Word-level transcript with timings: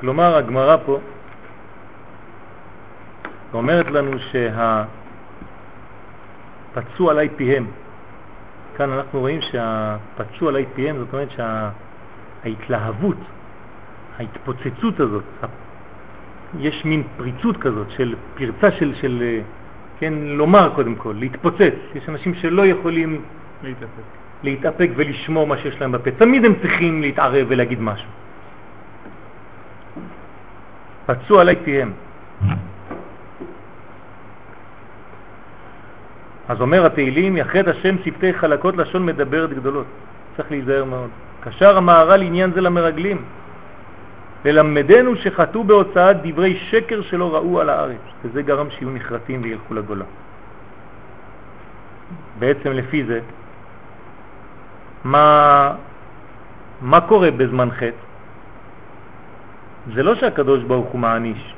כלומר, 0.00 0.36
הגמרא 0.36 0.76
פה 0.86 0.98
אומרת 3.54 3.86
לנו 3.86 4.10
שהפצוע 6.72 7.10
עלי 7.10 7.28
פיהם, 7.36 7.66
כאן 8.76 8.90
אנחנו 8.90 9.20
רואים 9.20 9.40
שהפצוע 9.40 10.48
עלי 10.48 10.64
פיהם, 10.74 10.98
זאת 10.98 11.12
אומרת 11.12 11.28
שההתלהבות, 11.30 13.16
ההתפוצצות 14.18 15.00
הזאת, 15.00 15.24
יש 16.58 16.84
מין 16.84 17.02
פריצות 17.16 17.56
כזאת 17.56 17.90
של 17.90 18.14
פרצה 18.34 18.70
של, 18.70 18.94
של 18.94 19.40
כן, 19.98 20.14
לומר 20.14 20.72
קודם 20.74 20.94
כל, 20.94 21.14
להתפוצץ. 21.18 21.74
יש 21.94 22.08
אנשים 22.08 22.34
שלא 22.34 22.66
יכולים 22.66 23.22
להתאפק, 23.62 24.02
להתאפק 24.42 24.90
ולשמור 24.96 25.46
מה 25.46 25.58
שיש 25.58 25.80
להם 25.80 25.92
בפה. 25.92 26.10
תמיד 26.10 26.44
הם 26.44 26.54
צריכים 26.62 27.02
להתערב 27.02 27.46
ולהגיד 27.48 27.80
משהו. 27.80 28.08
פצוע 31.14 31.40
עלי 31.40 31.56
פיהם. 31.64 31.92
אז 36.48 36.60
אומר 36.60 36.86
התהילים, 36.86 37.36
יחד 37.36 37.68
השם 37.68 37.96
שפתי 38.04 38.34
חלקות 38.34 38.76
לשון 38.76 39.06
מדברת 39.06 39.52
גדולות. 39.52 39.86
צריך 40.36 40.50
להיזהר 40.50 40.84
מאוד. 40.84 41.10
קשר 41.40 41.76
המהר"ל 41.76 42.22
עניין 42.22 42.52
זה 42.52 42.60
למרגלים, 42.60 43.22
ללמדנו 44.44 45.16
שחטאו 45.16 45.64
בהוצאת 45.64 46.16
דברי 46.22 46.56
שקר 46.56 47.02
שלא 47.02 47.34
ראו 47.34 47.60
על 47.60 47.68
הארץ, 47.68 48.00
וזה 48.24 48.42
גרם 48.42 48.70
שיהיו 48.70 48.90
נחרטים 48.90 49.42
וילכו 49.42 49.74
לגולה. 49.74 50.04
בעצם 52.38 52.72
לפי 52.72 53.04
זה, 53.04 53.20
מה, 55.04 55.74
מה 56.80 57.00
קורה 57.00 57.30
בזמן 57.30 57.70
חטא? 57.70 58.09
זה 59.94 60.02
לא 60.02 60.14
שהקדוש 60.14 60.62
ברוך 60.64 60.88
הוא 60.88 61.00
מעניש, 61.00 61.54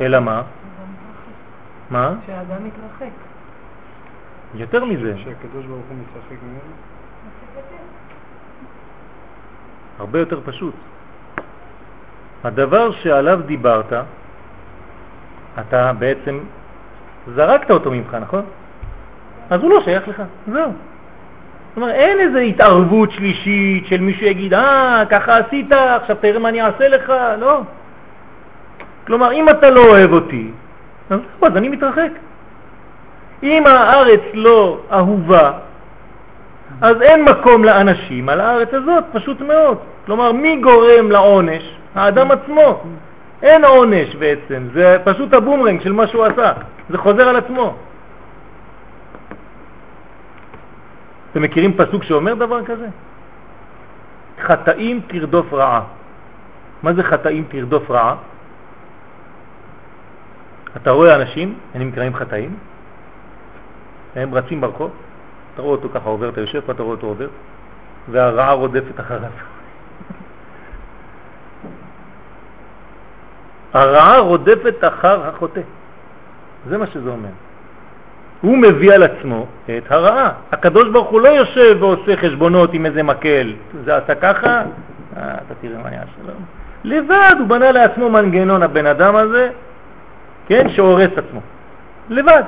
אלא 0.00 0.20
מה? 0.20 0.42
מה? 1.90 2.14
שהאדם 2.26 2.64
מתרחק. 2.64 3.14
יותר 4.54 4.84
מזה. 4.84 5.14
שהקדוש 5.16 5.66
ברוך 5.66 5.86
הוא 5.88 5.96
מתרחק 5.96 6.42
ממנו? 6.42 6.74
הרבה 9.98 10.18
יותר 10.18 10.40
פשוט. 10.44 10.74
הדבר 12.44 12.90
שעליו 12.92 13.40
דיברת, 13.46 13.92
אתה 15.60 15.92
בעצם 15.92 16.40
זרקת 17.34 17.70
אותו 17.70 17.90
ממך, 17.90 18.14
נכון? 18.14 18.44
אז 19.50 19.60
הוא 19.60 19.70
לא 19.70 19.80
שייך 19.80 20.08
לך, 20.08 20.22
זהו. 20.52 20.72
זאת 21.70 21.76
אומרת, 21.76 21.94
אין 21.94 22.20
איזו 22.20 22.38
התערבות 22.38 23.10
שלישית 23.10 23.86
של 23.86 24.00
מישהו 24.00 24.26
יגיד, 24.26 24.54
אה, 24.54 25.02
ככה 25.10 25.38
עשית, 25.38 25.72
עכשיו 25.72 26.16
תראה 26.20 26.38
מה 26.38 26.48
אני 26.48 26.62
אעשה 26.62 26.88
לך, 26.88 27.12
לא. 27.40 27.60
כלומר, 29.06 29.32
אם 29.32 29.48
אתה 29.48 29.70
לא 29.70 29.80
אוהב 29.80 30.12
אותי, 30.12 30.50
אז, 31.10 31.20
אז 31.42 31.56
אני 31.56 31.68
מתרחק. 31.68 32.10
אם 33.42 33.66
הארץ 33.66 34.20
לא 34.34 34.78
אהובה, 34.92 35.52
אז 36.80 37.02
אין 37.02 37.24
מקום 37.24 37.64
לאנשים 37.64 38.28
על 38.28 38.40
הארץ 38.40 38.74
הזאת, 38.74 39.04
פשוט 39.12 39.40
מאוד. 39.40 39.78
כלומר, 40.06 40.32
מי 40.32 40.56
גורם 40.56 41.10
לעונש? 41.10 41.62
האדם 41.94 42.30
עצמו. 42.30 42.82
אין 43.42 43.64
עונש 43.64 44.14
בעצם, 44.14 44.68
זה 44.74 44.96
פשוט 45.04 45.34
הבומרנג 45.34 45.80
של 45.80 45.92
מה 45.92 46.06
שהוא 46.06 46.24
עשה, 46.24 46.52
זה 46.90 46.98
חוזר 46.98 47.28
על 47.28 47.36
עצמו. 47.36 47.74
אתם 51.30 51.42
מכירים 51.42 51.76
פסוק 51.76 52.04
שאומר 52.04 52.34
דבר 52.34 52.64
כזה? 52.64 52.88
חטאים 54.40 55.00
תרדוף 55.06 55.52
רעה. 55.52 55.82
מה 56.82 56.94
זה 56.94 57.02
חטאים 57.02 57.44
תרדוף 57.48 57.90
רעה? 57.90 58.16
אתה 60.76 60.90
רואה 60.90 61.16
אנשים, 61.16 61.58
הם 61.74 61.88
נקראים 61.88 62.14
חטאים, 62.14 62.56
הם 64.16 64.34
רצים 64.34 64.60
ברחוב, 64.60 64.90
אתה 65.54 65.62
רואה 65.62 65.76
אותו 65.76 65.88
ככה 65.88 66.08
עובר, 66.08 66.28
אתה 66.28 66.40
יושב 66.40 66.60
פה, 66.60 66.72
אתה 66.72 66.82
רואה 66.82 66.94
אותו 66.94 67.06
עובר, 67.06 67.28
והרעה 68.08 68.52
רודפת 68.52 69.00
אחריו. 69.00 69.30
הרעה 73.72 74.18
רודפת 74.18 74.76
אחר 74.80 75.28
החוטא. 75.28 75.60
זה 76.68 76.78
מה 76.78 76.86
שזה 76.86 77.10
אומר. 77.10 77.28
הוא 78.40 78.58
מביא 78.58 78.92
על 78.92 79.02
עצמו 79.02 79.46
את 79.64 79.92
הרעה. 79.92 80.30
הקדוש 80.52 80.88
ברוך 80.88 81.08
הוא 81.08 81.20
לא 81.20 81.28
יושב 81.28 81.76
ועושה 81.80 82.16
חשבונות 82.16 82.74
עם 82.74 82.86
איזה 82.86 83.02
מקל. 83.02 83.52
זה 83.84 83.96
עשה 83.96 84.14
ככה, 84.14 84.62
אה, 85.16 85.34
אתה 85.34 85.54
תראה 85.60 85.78
מה 85.82 85.88
אני 85.88 85.96
אעשה 85.96 86.10
לו. 86.26 86.32
לבד 86.84 87.34
הוא 87.38 87.46
בנה 87.46 87.72
לעצמו 87.72 88.10
מנגנון, 88.10 88.62
הבן 88.62 88.86
אדם 88.86 89.16
הזה, 89.16 89.50
כן, 90.46 90.68
שהורס 90.68 91.10
עצמו. 91.16 91.40
לבד. 92.10 92.42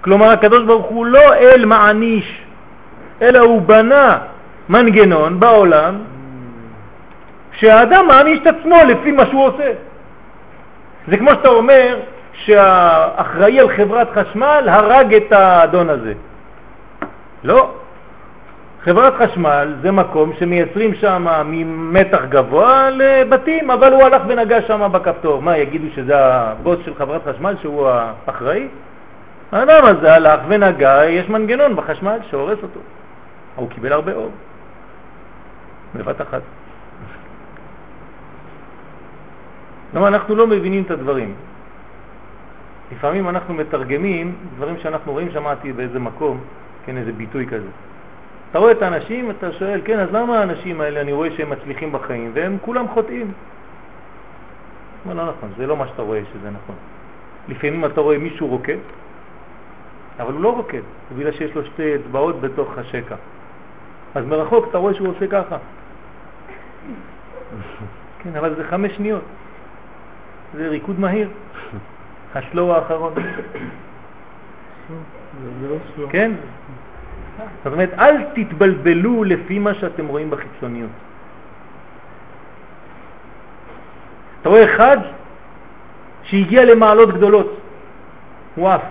כלומר, 0.00 0.28
הקדוש 0.30 0.64
ברוך 0.64 0.86
הוא 0.86 1.06
לא 1.06 1.34
אל 1.34 1.64
מעניש, 1.64 2.42
אלא 3.22 3.38
הוא 3.38 3.62
בנה 3.62 4.18
מנגנון 4.68 5.40
בעולם 5.40 5.94
שהאדם 7.52 8.06
מעניש 8.08 8.38
את 8.38 8.46
עצמו 8.46 8.76
לפי 8.88 9.12
מה 9.12 9.26
שהוא 9.26 9.44
עושה. 9.44 9.72
זה 11.08 11.16
כמו 11.16 11.30
שאתה 11.30 11.48
אומר 11.48 11.96
שהאחראי 12.44 13.60
על 13.60 13.68
חברת 13.76 14.08
חשמל 14.10 14.68
הרג 14.68 15.14
את 15.14 15.32
האדון 15.32 15.90
הזה. 15.90 16.12
לא. 17.44 17.70
חברת 18.82 19.14
חשמל 19.14 19.74
זה 19.82 19.92
מקום 19.92 20.32
שמייצרים 20.38 20.94
שם 20.94 21.26
ממתח 21.44 22.20
גבוה 22.28 22.90
לבתים, 22.90 23.70
אבל 23.70 23.92
הוא 23.92 24.02
הלך 24.02 24.22
ונגע 24.28 24.62
שם 24.62 24.92
בכפתור. 24.92 25.42
מה, 25.42 25.58
יגידו 25.58 25.86
שזה 25.94 26.24
הבוס 26.24 26.78
של 26.84 26.94
חברת 26.94 27.20
חשמל 27.28 27.54
שהוא 27.60 27.88
האחראי? 27.88 28.68
האדם 29.52 29.84
הזה 29.84 30.14
הלך 30.14 30.40
ונגע, 30.48 31.04
יש 31.04 31.28
מנגנון 31.28 31.76
בחשמל 31.76 32.18
שהורס 32.30 32.58
אותו. 32.62 32.80
הוא 33.56 33.70
קיבל 33.70 33.92
הרבה 33.92 34.12
אור. 34.12 34.30
בבת 35.94 36.20
אחת. 36.20 36.42
למה 39.94 40.08
אנחנו 40.08 40.34
לא 40.34 40.46
מבינים 40.46 40.82
את 40.82 40.90
הדברים. 40.90 41.34
לפעמים 42.92 43.28
אנחנו 43.28 43.54
מתרגמים 43.54 44.34
דברים 44.56 44.78
שאנחנו 44.78 45.12
רואים, 45.12 45.30
שמעתי 45.30 45.72
באיזה 45.72 45.98
מקום, 45.98 46.40
כן, 46.84 46.96
איזה 46.96 47.12
ביטוי 47.12 47.46
כזה. 47.46 47.68
אתה 48.50 48.58
רואה 48.58 48.72
את 48.72 48.82
האנשים, 48.82 49.30
אתה 49.30 49.52
שואל, 49.52 49.80
כן, 49.84 49.98
אז 49.98 50.08
למה 50.12 50.38
האנשים 50.38 50.80
האלה, 50.80 51.00
אני 51.00 51.12
רואה 51.12 51.30
שהם 51.36 51.50
מצליחים 51.50 51.92
בחיים, 51.92 52.30
והם 52.34 52.56
כולם 52.60 52.88
חוטאים? 52.88 53.32
לא, 55.08 55.14
לא 55.14 55.26
נכון, 55.26 55.50
זה 55.56 55.66
לא 55.66 55.76
מה 55.76 55.88
שאתה 55.88 56.02
רואה 56.02 56.20
שזה 56.32 56.50
נכון. 56.50 56.74
לפעמים 57.48 57.84
אתה 57.84 58.00
רואה 58.00 58.18
מישהו 58.18 58.46
רוקד, 58.46 58.76
אבל 60.20 60.32
הוא 60.32 60.40
לא 60.40 60.56
רוקד, 60.56 60.80
בגלל 61.16 61.32
שיש 61.32 61.54
לו 61.54 61.64
שתי 61.64 61.94
אצבעות 61.94 62.40
בתוך 62.40 62.78
השקע. 62.78 63.16
אז 64.14 64.26
מרחוק 64.26 64.66
אתה 64.70 64.78
רואה 64.78 64.94
שהוא 64.94 65.08
עושה 65.08 65.26
ככה. 65.26 65.56
כן, 68.22 68.36
אבל 68.36 68.54
זה 68.54 68.64
חמש 68.64 68.96
שניות. 68.96 69.22
זה 70.54 70.68
ריקוד 70.68 71.00
מהיר. 71.00 71.28
השלו 72.34 72.74
האחרון. 72.74 73.14
כן? 76.10 76.32
זאת 77.64 77.72
אומרת, 77.72 77.90
אל 77.98 78.16
תתבלבלו 78.34 79.24
לפי 79.24 79.58
מה 79.58 79.74
שאתם 79.74 80.06
רואים 80.06 80.30
בחיצוניות. 80.30 80.90
אתה 84.40 84.48
רואה 84.48 84.64
אחד 84.64 84.96
שהגיע 86.22 86.64
למעלות 86.64 87.08
גדולות, 87.14 87.60
הוא 88.54 88.68
עף. 88.68 88.82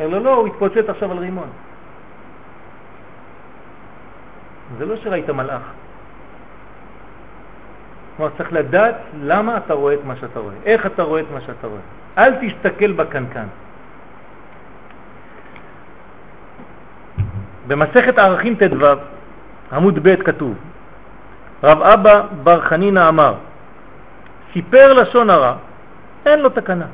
אומר 0.00 0.18
לו, 0.18 0.24
לא, 0.24 0.34
הוא 0.34 0.46
התפוצץ 0.46 0.88
עכשיו 0.88 1.12
על 1.12 1.18
רימון. 1.18 1.48
זה 4.78 4.86
לא 4.86 4.96
שראית 4.96 5.30
מלאך. 5.30 5.62
כלומר, 8.20 8.36
צריך 8.38 8.52
לדעת 8.52 8.94
למה 9.22 9.56
אתה 9.56 9.74
רואה 9.74 9.94
את 9.94 10.04
מה 10.04 10.16
שאתה 10.16 10.40
רואה, 10.40 10.54
איך 10.64 10.86
אתה 10.86 11.02
רואה 11.02 11.20
את 11.20 11.26
מה 11.34 11.40
שאתה 11.40 11.66
רואה. 11.66 11.80
אל 12.18 12.32
תסתכל 12.40 12.92
בקנקן. 12.92 13.46
במסכת 17.66 18.18
הערכים 18.18 18.54
ט"ו, 18.54 18.86
עמוד 19.72 19.98
ב' 20.02 20.14
כתוב, 20.22 20.54
רב 21.62 21.82
אבא 21.82 22.22
בר 22.42 22.60
חנינא 22.60 23.08
אמר, 23.08 23.34
סיפר 24.52 24.92
לשון 24.92 25.30
הרע, 25.30 25.54
אין 26.26 26.40
לו 26.40 26.48
תקנה. 26.48 26.86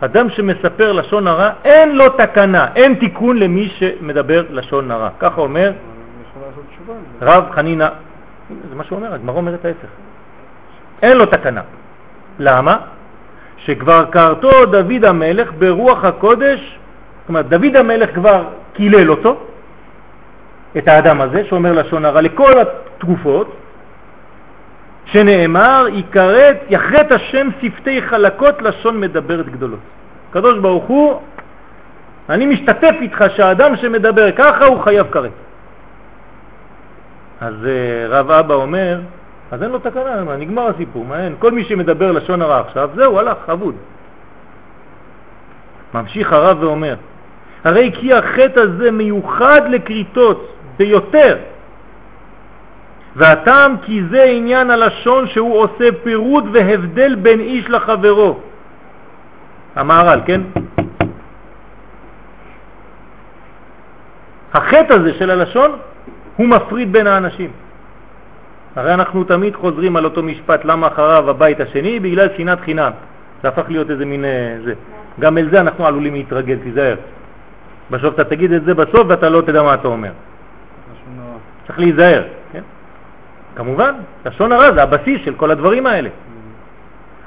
אדם 0.00 0.30
שמספר 0.30 0.92
לשון 0.92 1.26
הרע, 1.26 1.50
אין 1.64 1.96
לו 1.96 2.08
תקנה, 2.08 2.66
אין 2.74 2.94
תיקון 2.94 3.36
למי 3.36 3.68
שמדבר 3.68 4.44
לשון 4.50 4.90
הרע. 4.90 5.08
ככה 5.18 5.40
אומר 5.40 5.72
רב 7.22 7.44
חנינא 7.50 7.88
זה 8.68 8.74
מה 8.74 8.84
שהוא 8.84 8.98
אומר, 8.98 9.14
הגמרא 9.14 9.36
אומרת 9.36 9.64
ההפך. 9.64 9.88
אין 11.02 11.16
לו 11.16 11.26
תקנה. 11.26 11.62
למה? 12.38 12.78
שכבר 13.56 14.04
קרתו 14.04 14.66
דוד 14.66 15.04
המלך 15.04 15.52
ברוח 15.58 16.04
הקודש, 16.04 16.78
זאת 17.20 17.28
אומרת, 17.28 17.48
דוד 17.48 17.76
המלך 17.76 18.14
כבר 18.14 18.44
קילל 18.72 19.10
אותו, 19.10 19.40
את 20.78 20.88
האדם 20.88 21.20
הזה 21.20 21.44
שאומר 21.44 21.72
לשון 21.72 22.04
הרע 22.04 22.20
לכל 22.20 22.52
התקופות, 22.60 23.56
שנאמר, 25.04 25.86
יכרת, 25.92 26.56
יחרט 26.68 27.12
השם 27.12 27.48
שפתי 27.60 28.02
חלקות 28.02 28.62
לשון 28.62 29.00
מדברת 29.00 29.48
גדולות. 29.48 29.78
הקדוש 30.30 30.58
ברוך 30.58 30.84
הוא, 30.84 31.20
אני 32.28 32.46
משתתף 32.46 32.94
איתך 33.00 33.24
שהאדם 33.36 33.76
שמדבר 33.76 34.32
ככה 34.32 34.64
הוא 34.64 34.80
חייב 34.80 35.06
כרת. 35.10 35.30
אז 37.42 37.54
אה, 37.66 38.06
רב 38.08 38.30
אבא 38.30 38.54
אומר, 38.54 39.00
אז 39.50 39.62
אין 39.62 39.70
לו 39.70 39.78
תקנה, 39.78 40.24
מה, 40.24 40.36
נגמר 40.36 40.66
הסיפור, 40.66 41.04
מה 41.04 41.24
אין? 41.24 41.34
כל 41.38 41.50
מי 41.52 41.64
שמדבר 41.64 42.12
לשון 42.12 42.42
הרע 42.42 42.60
עכשיו, 42.60 42.90
זהו, 42.94 43.18
הלך, 43.18 43.50
אבוד. 43.52 43.74
ממשיך 45.94 46.32
הרב 46.32 46.62
ואומר, 46.62 46.94
הרי 47.64 47.92
כי 47.94 48.14
החטא 48.14 48.60
הזה 48.60 48.90
מיוחד 48.90 49.60
לקריטות 49.70 50.56
ביותר, 50.76 51.36
והטעם 53.16 53.76
כי 53.82 54.02
זה 54.10 54.22
עניין 54.22 54.70
הלשון 54.70 55.26
שהוא 55.26 55.58
עושה 55.58 55.88
פירוד 56.02 56.44
והבדל 56.52 57.14
בין 57.14 57.40
איש 57.40 57.70
לחברו. 57.70 58.38
המהר"ל, 59.76 60.20
כן? 60.26 60.40
החטא 64.54 64.92
הזה 64.92 65.14
של 65.14 65.30
הלשון 65.30 65.70
הוא 66.36 66.48
מפריד 66.48 66.92
בין 66.92 67.06
האנשים. 67.06 67.50
הרי 68.76 68.94
אנחנו 68.94 69.24
תמיד 69.24 69.56
חוזרים 69.56 69.96
על 69.96 70.04
אותו 70.04 70.22
משפט, 70.22 70.64
למה 70.64 70.86
אחריו 70.86 71.30
הבית 71.30 71.60
השני? 71.60 72.00
בגלל 72.00 72.28
שנאת 72.36 72.60
חינם. 72.60 72.90
זה 73.42 73.48
הפך 73.48 73.64
להיות 73.68 73.90
איזה 73.90 74.04
מין... 74.04 74.24
אה, 74.24 74.56
זה. 74.64 74.74
גם 75.20 75.38
אל 75.38 75.48
זה 75.50 75.60
אנחנו 75.60 75.86
עלולים 75.86 76.14
להתרגל, 76.14 76.56
תיזהר. 76.62 76.96
בסוף 77.90 78.14
אתה 78.14 78.24
תגיד 78.24 78.52
את 78.52 78.64
זה 78.64 78.74
בסוף 78.74 79.06
ואתה 79.08 79.28
לא 79.28 79.40
תדע 79.40 79.62
מה 79.62 79.74
אתה 79.74 79.88
אומר. 79.88 80.10
צריך 81.66 81.78
להיזהר, 81.78 82.22
כן? 82.52 82.62
כמובן, 83.56 83.94
לשון 84.26 84.52
הרע 84.52 84.72
זה 84.72 84.82
הבסיס 84.82 85.20
של 85.24 85.34
כל 85.34 85.50
הדברים 85.50 85.86
האלה. 85.86 86.08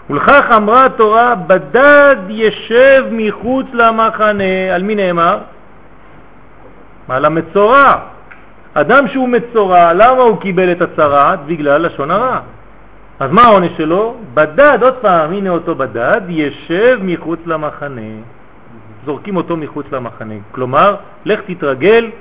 ולכך 0.10 0.46
אמרה 0.56 0.86
התורה, 0.86 1.36
בדד 1.36 2.16
ישב 2.30 3.06
מחוץ 3.12 3.66
למחנה, 3.74 4.74
על 4.76 4.84
מי 4.84 4.96
נאמר? 4.96 5.38
על 7.10 7.26
המצורע. 7.26 8.00
אדם 8.78 9.08
שהוא 9.08 9.30
מצורע, 9.30 9.94
למה 9.94 10.22
הוא 10.22 10.42
קיבל 10.42 10.72
את 10.72 10.82
הצרעת? 10.82 11.40
בגלל 11.46 11.86
לשון 11.86 12.12
הרע. 12.12 12.40
אז 13.20 13.32
מה 13.32 13.44
העונש 13.44 13.72
שלו? 13.78 14.16
בדד, 14.34 14.78
עוד 14.82 14.94
פעם, 14.94 15.32
הנה 15.32 15.50
אותו 15.50 15.76
בדד, 15.76 16.22
ישב 16.30 17.00
מחוץ 17.02 17.40
למחנה. 17.46 18.12
זורקים 19.06 19.36
אותו 19.36 19.58
מחוץ 19.58 19.86
למחנה. 19.92 20.34
כלומר, 20.52 20.96
לך 21.26 21.40
תתרגל 21.48 22.12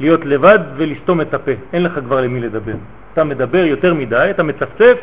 להיות 0.00 0.24
לבד 0.24 0.58
ולסתום 0.76 1.20
את 1.20 1.34
הפה. 1.34 1.52
אין 1.72 1.82
לך 1.82 1.92
כבר 2.04 2.20
למי 2.20 2.40
לדבר. 2.40 2.74
אתה 3.12 3.24
מדבר 3.24 3.64
יותר 3.64 3.94
מדי, 3.94 4.26
אתה 4.30 4.42
מצפצף, 4.42 4.96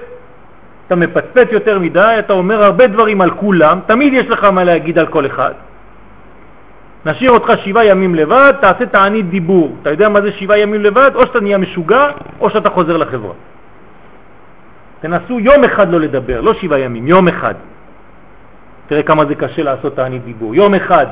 אתה 0.87 0.95
מפצפץ 0.95 1.47
יותר 1.51 1.79
מדי, 1.79 2.15
אתה 2.19 2.33
אומר 2.33 2.63
הרבה 2.63 2.87
דברים 2.87 3.21
על 3.21 3.31
כולם, 3.31 3.79
תמיד 3.85 4.13
יש 4.13 4.27
לך 4.27 4.43
מה 4.43 4.63
להגיד 4.63 4.99
על 4.99 5.07
כל 5.07 5.25
אחד. 5.25 5.53
נשאיר 7.05 7.31
אותך 7.31 7.51
שבעה 7.63 7.85
ימים 7.85 8.15
לבד, 8.15 8.53
תעשה 8.61 8.85
תענית 8.85 9.29
דיבור. 9.29 9.75
אתה 9.81 9.89
יודע 9.89 10.09
מה 10.09 10.21
זה 10.21 10.31
שבעה 10.31 10.59
ימים 10.59 10.81
לבד? 10.81 11.11
או 11.15 11.25
שאתה 11.25 11.39
נהיה 11.39 11.57
משוגע, 11.57 12.09
או 12.39 12.49
שאתה 12.49 12.69
חוזר 12.69 12.97
לחברה. 12.97 13.33
תנסו 14.99 15.39
יום 15.39 15.63
אחד 15.63 15.89
לא 15.89 15.99
לדבר, 15.99 16.41
לא 16.41 16.53
שבעה 16.53 16.79
ימים, 16.79 17.07
יום 17.07 17.27
אחד. 17.27 17.53
תראה 18.87 19.03
כמה 19.03 19.25
זה 19.25 19.35
קשה 19.35 19.63
לעשות 19.63 19.95
תענית 19.95 20.23
דיבור. 20.23 20.55
יום 20.55 20.73
אחד. 20.73 21.07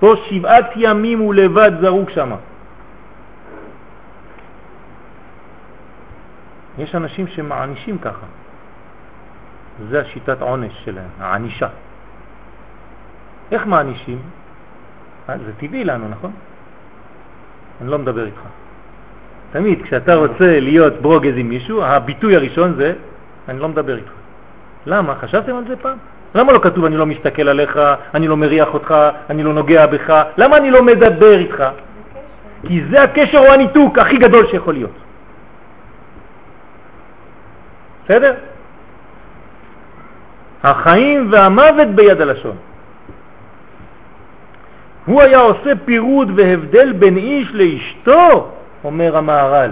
פה 0.00 0.14
שבעת 0.28 0.70
ימים 0.76 1.18
הוא 1.18 1.34
לבד 1.34 1.72
זרוק 1.80 2.10
שם. 2.10 2.32
יש 6.78 6.94
אנשים 6.94 7.26
שמענישים 7.26 7.98
ככה. 7.98 8.26
זה 9.88 10.00
השיטת 10.00 10.42
עונש 10.42 10.72
שלהם, 10.84 11.08
הענישה. 11.20 11.68
איך 13.52 13.66
מענישים? 13.66 14.18
אה, 15.30 15.36
זה 15.46 15.52
טבעי 15.60 15.84
לנו, 15.84 16.08
נכון? 16.08 16.32
אני 17.80 17.90
לא 17.90 17.98
מדבר 17.98 18.26
איתך. 18.26 18.40
תמיד 19.52 19.82
כשאתה 19.82 20.14
רוצה 20.14 20.60
להיות 20.60 20.94
ברוגז 21.02 21.32
עם 21.36 21.48
מישהו, 21.48 21.82
הביטוי 21.82 22.36
הראשון 22.36 22.74
זה, 22.74 22.92
אני 23.48 23.58
לא 23.58 23.68
מדבר 23.68 23.96
איתך. 23.96 24.10
למה? 24.86 25.14
חשבתם 25.14 25.56
על 25.56 25.64
זה 25.68 25.76
פעם? 25.76 25.98
למה 26.34 26.52
לא 26.52 26.58
כתוב 26.58 26.84
אני 26.84 26.96
לא 26.96 27.06
מסתכל 27.06 27.48
עליך, 27.48 27.80
אני 28.14 28.28
לא 28.28 28.36
מריח 28.36 28.74
אותך, 28.74 28.94
אני 29.30 29.42
לא 29.42 29.52
נוגע 29.52 29.86
בך? 29.86 30.22
למה 30.36 30.56
אני 30.56 30.70
לא 30.70 30.82
מדבר 30.82 31.38
איתך? 31.38 31.64
כי 32.66 32.82
זה 32.90 33.02
הקשר 33.02 33.38
או 33.38 33.52
הניתוק 33.52 33.98
הכי 33.98 34.16
גדול 34.16 34.46
שיכול 34.46 34.74
להיות. 34.74 34.98
בסדר? 38.04 38.34
החיים 40.62 41.28
והמוות 41.32 41.88
ביד 41.88 42.20
הלשון. 42.20 42.56
הוא 45.10 45.22
היה 45.22 45.38
עושה 45.38 45.70
פירוד 45.84 46.30
והבדל 46.36 46.92
בין 46.92 47.16
איש 47.16 47.48
לאשתו, 47.54 48.48
אומר 48.84 49.16
המהר"ל. 49.16 49.70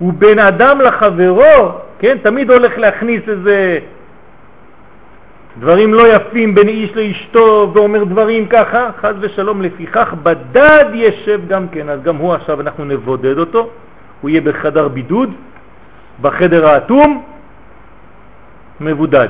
ובין 0.00 0.38
אדם 0.38 0.80
לחברו, 0.80 1.72
כן, 1.98 2.16
תמיד 2.22 2.50
הולך 2.50 2.78
להכניס 2.78 3.28
איזה 3.28 3.78
דברים 5.58 5.94
לא 5.94 6.16
יפים 6.16 6.54
בין 6.54 6.68
איש 6.68 6.96
לאשתו 6.96 7.70
ואומר 7.74 8.04
דברים 8.04 8.46
ככה, 8.46 8.90
חז 9.00 9.14
ושלום, 9.20 9.62
לפיכך 9.62 10.14
בדד 10.22 10.84
ישב 10.94 11.40
גם 11.48 11.68
כן, 11.68 11.88
אז 11.88 12.02
גם 12.02 12.16
הוא 12.16 12.34
עכשיו 12.34 12.60
אנחנו 12.60 12.84
נבודד 12.84 13.38
אותו, 13.38 13.70
הוא 14.20 14.30
יהיה 14.30 14.40
בחדר 14.40 14.88
בידוד, 14.88 15.30
בחדר 16.20 16.66
האטום, 16.66 17.22
מבודד. 18.80 19.28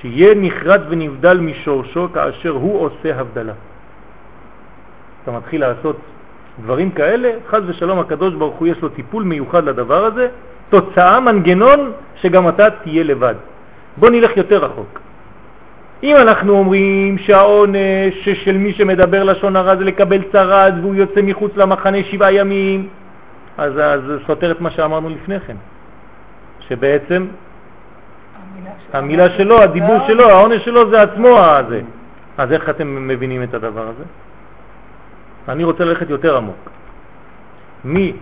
שיהיה 0.00 0.34
נחרד 0.36 0.80
ונבדל 0.88 1.38
משורשו 1.40 2.08
כאשר 2.14 2.50
הוא 2.50 2.80
עושה 2.80 3.20
הבדלה. 3.20 3.52
אתה 5.22 5.32
מתחיל 5.32 5.60
לעשות 5.60 5.96
דברים 6.62 6.90
כאלה, 6.90 7.30
חז 7.48 7.62
ושלום 7.66 7.98
הקדוש 7.98 8.34
ברוך 8.34 8.56
הוא 8.56 8.68
יש 8.68 8.82
לו 8.82 8.88
טיפול 8.88 9.22
מיוחד 9.22 9.64
לדבר 9.64 10.04
הזה, 10.04 10.28
תוצאה, 10.70 11.20
מנגנון, 11.20 11.92
שגם 12.16 12.48
אתה 12.48 12.70
תהיה 12.70 13.04
לבד. 13.04 13.34
בוא 13.96 14.10
נלך 14.10 14.36
יותר 14.36 14.64
רחוק. 14.64 15.00
אם 16.02 16.16
אנחנו 16.16 16.52
אומרים 16.52 17.18
שהעונש 17.18 18.28
של 18.28 18.56
מי 18.56 18.72
שמדבר 18.72 19.24
לשון 19.24 19.56
הרע 19.56 19.76
זה 19.76 19.84
לקבל 19.84 20.22
צרד 20.32 20.74
והוא 20.80 20.94
יוצא 20.94 21.22
מחוץ 21.22 21.56
למחנה 21.56 21.98
שבעה 22.10 22.32
ימים, 22.32 22.88
אז 23.58 23.72
זה 24.06 24.18
סותר 24.26 24.50
את 24.50 24.60
מה 24.60 24.70
שאמרנו 24.70 25.08
לפני 25.08 25.40
כן, 25.40 25.56
שבעצם 26.60 27.26
המילה 28.92 29.30
שלו, 29.30 29.62
הדיבור 29.62 29.98
שלו, 30.06 30.28
העונש 30.30 30.64
שלו 30.64 30.90
זה 30.90 31.02
עצמו 31.02 31.38
הזה. 31.38 31.80
אז 32.38 32.52
איך 32.52 32.68
אתם 32.68 33.08
מבינים 33.08 33.42
את 33.42 33.54
הדבר 33.54 33.88
הזה? 33.88 34.04
אני 35.48 35.64
רוצה 35.64 35.84
ללכת 35.84 36.10
יותר 36.10 36.36
עמוק. 36.36 36.70
מי 37.84 38.12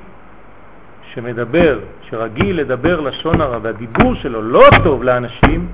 שמדבר, 1.02 1.78
שרגיל 2.02 2.60
לדבר 2.60 3.00
לשון 3.00 3.40
הרע 3.40 3.58
והדיבור 3.62 4.14
שלו 4.14 4.42
לא 4.42 4.68
טוב 4.84 5.02
לאנשים, 5.02 5.68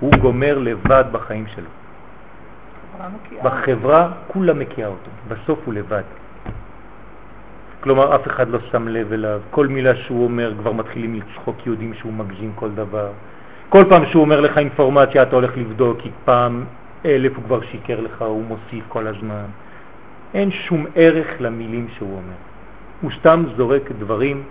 הוא 0.00 0.12
גומר 0.16 0.58
לבד 0.58 1.04
בחיים 1.12 1.46
שלו. 1.46 1.70
בחברה 3.42 4.10
כולה 4.26 4.54
מקיאה 4.54 4.88
אותו, 4.88 5.10
בסוף 5.28 5.58
הוא 5.64 5.74
לבד. 5.74 6.02
כלומר, 7.80 8.14
אף 8.14 8.26
אחד 8.26 8.48
לא 8.48 8.58
שם 8.70 8.88
לב 8.88 9.12
אליו, 9.12 9.40
כל 9.50 9.66
מילה 9.66 9.96
שהוא 9.96 10.24
אומר 10.24 10.52
כבר 10.58 10.72
מתחילים 10.72 11.14
לצחוק, 11.14 11.66
יודעים 11.66 11.94
שהוא 11.94 12.12
מגזים 12.12 12.52
כל 12.54 12.70
דבר. 12.70 13.08
כל 13.72 13.84
פעם 13.88 14.06
שהוא 14.06 14.22
אומר 14.22 14.40
לך 14.40 14.58
אינפורמציה 14.58 15.22
אתה 15.22 15.36
הולך 15.36 15.50
לבדוק, 15.56 16.00
כי 16.00 16.10
פעם 16.24 16.64
אלף 17.06 17.32
הוא 17.36 17.44
כבר 17.44 17.60
שיקר 17.70 18.00
לך, 18.00 18.22
הוא 18.22 18.44
מוסיף 18.44 18.84
כל 18.88 19.06
הזמן. 19.06 19.44
אין 20.34 20.50
שום 20.50 20.86
ערך 20.94 21.26
למילים 21.40 21.86
שהוא 21.96 22.10
אומר. 22.10 22.36
הוא 23.00 23.10
סתם 23.20 23.44
זורק 23.56 23.90
דברים, 23.98 24.42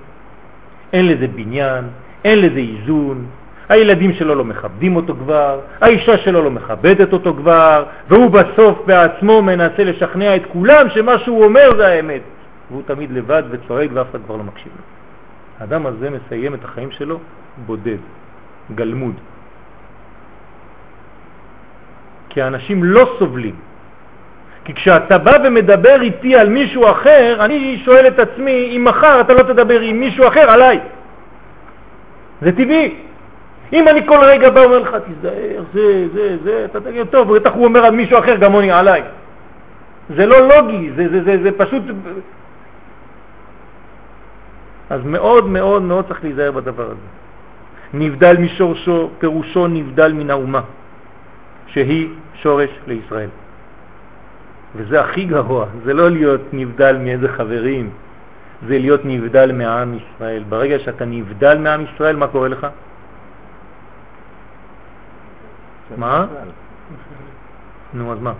אין 0.93 1.07
לזה 1.07 1.27
בניין, 1.27 1.85
אין 2.23 2.41
לזה 2.41 2.59
איזון, 2.59 3.25
הילדים 3.69 4.13
שלו 4.13 4.35
לא 4.35 4.45
מכבדים 4.45 4.95
אותו 4.95 5.15
כבר, 5.15 5.59
האישה 5.81 6.17
שלו 6.17 6.43
לא 6.43 6.51
מכבדת 6.51 7.13
אותו 7.13 7.33
כבר, 7.33 7.85
והוא 8.09 8.31
בסוף 8.31 8.81
בעצמו 8.85 9.41
מנסה 9.41 9.83
לשכנע 9.83 10.35
את 10.35 10.41
כולם 10.51 10.89
שמה 10.89 11.19
שהוא 11.19 11.43
אומר 11.43 11.69
זה 11.77 11.87
האמת. 11.87 12.21
והוא 12.71 12.81
תמיד 12.85 13.11
לבד 13.11 13.43
וצועק 13.49 13.89
ואף 13.93 14.07
אחד 14.11 14.19
כבר 14.25 14.35
לא 14.35 14.43
מקשיב 14.43 14.71
לו. 14.75 14.83
האדם 15.59 15.85
הזה 15.85 16.09
מסיים 16.09 16.53
את 16.53 16.63
החיים 16.63 16.91
שלו 16.91 17.19
בודד. 17.65 17.97
גלמוד. 18.75 19.13
כי 22.29 22.41
האנשים 22.41 22.83
לא 22.83 23.15
סובלים. 23.19 23.55
כי 24.63 24.73
כשאתה 24.73 25.17
בא 25.17 25.37
ומדבר 25.43 26.01
איתי 26.01 26.35
על 26.35 26.49
מישהו 26.49 26.91
אחר, 26.91 27.37
אני 27.39 27.81
שואל 27.85 28.07
את 28.07 28.19
עצמי, 28.19 28.77
אם 28.77 28.85
מחר 28.85 29.21
אתה 29.21 29.33
לא 29.33 29.43
תדבר 29.43 29.79
עם 29.79 29.99
מישהו 29.99 30.27
אחר, 30.27 30.49
עליי. 30.49 30.79
זה 32.41 32.51
טבעי. 32.51 32.95
אם 33.73 33.87
אני 33.87 34.07
כל 34.07 34.19
רגע 34.23 34.49
בא 34.49 34.59
ואומר 34.59 34.79
לך, 34.79 34.95
תזדהר, 35.07 35.63
זה, 35.73 36.07
זה, 36.13 36.37
זה, 36.43 36.65
אתה 36.65 36.81
תגיד, 36.81 37.07
טוב, 37.07 37.35
בטח 37.35 37.51
הוא 37.53 37.65
אומר 37.65 37.85
על 37.85 37.95
מישהו 37.95 38.19
אחר, 38.19 38.35
גם 38.35 38.59
אני 38.59 38.71
עליי. 38.71 39.03
זה 40.15 40.25
לא 40.25 40.47
לוגי, 40.47 40.91
זה, 40.95 41.09
זה, 41.11 41.23
זה, 41.23 41.43
זה 41.43 41.51
פשוט... 41.57 41.83
אז 44.89 45.01
מאוד 45.05 45.47
מאוד 45.47 45.81
מאוד 45.81 46.07
צריך 46.07 46.23
להיזהר 46.23 46.51
בדבר 46.51 46.85
הזה. 46.85 47.20
נבדל 47.93 48.37
משורשו, 48.37 49.09
פירושו 49.19 49.67
נבדל 49.67 50.13
מן 50.13 50.29
האומה, 50.29 50.61
שהיא 51.67 52.09
שורש 52.33 52.69
לישראל. 52.87 53.29
וזה 54.75 55.01
הכי 55.01 55.25
גרוע, 55.25 55.65
זה 55.83 55.93
לא 55.93 56.09
להיות 56.09 56.41
נבדל 56.53 56.97
מאיזה 56.97 57.27
חברים, 57.29 57.89
זה 58.67 58.79
להיות 58.79 59.01
נבדל 59.03 59.51
מעם 59.51 59.97
ישראל. 59.97 60.43
ברגע 60.49 60.79
שאתה 60.79 61.05
נבדל 61.05 61.57
מעם 61.57 61.81
ישראל, 61.81 62.15
מה 62.15 62.27
קורה 62.27 62.47
לך? 62.47 62.67
מה? 65.97 66.25
נו, 67.93 68.13
אז 68.13 68.19
מה? 68.19 68.33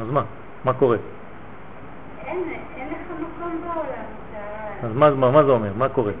אז 0.00 0.10
מה? 0.10 0.22
מה 0.64 0.72
קורה? 0.72 0.96
אין 2.26 2.38
אין 2.76 2.88
לך 2.88 3.20
מקום 3.20 3.60
בעולם. 3.62 4.08
אז 4.82 5.32
מה 5.32 5.42
זה 5.44 5.50
אומר? 5.50 5.72
מה 5.76 5.88
קורה? 5.88 6.12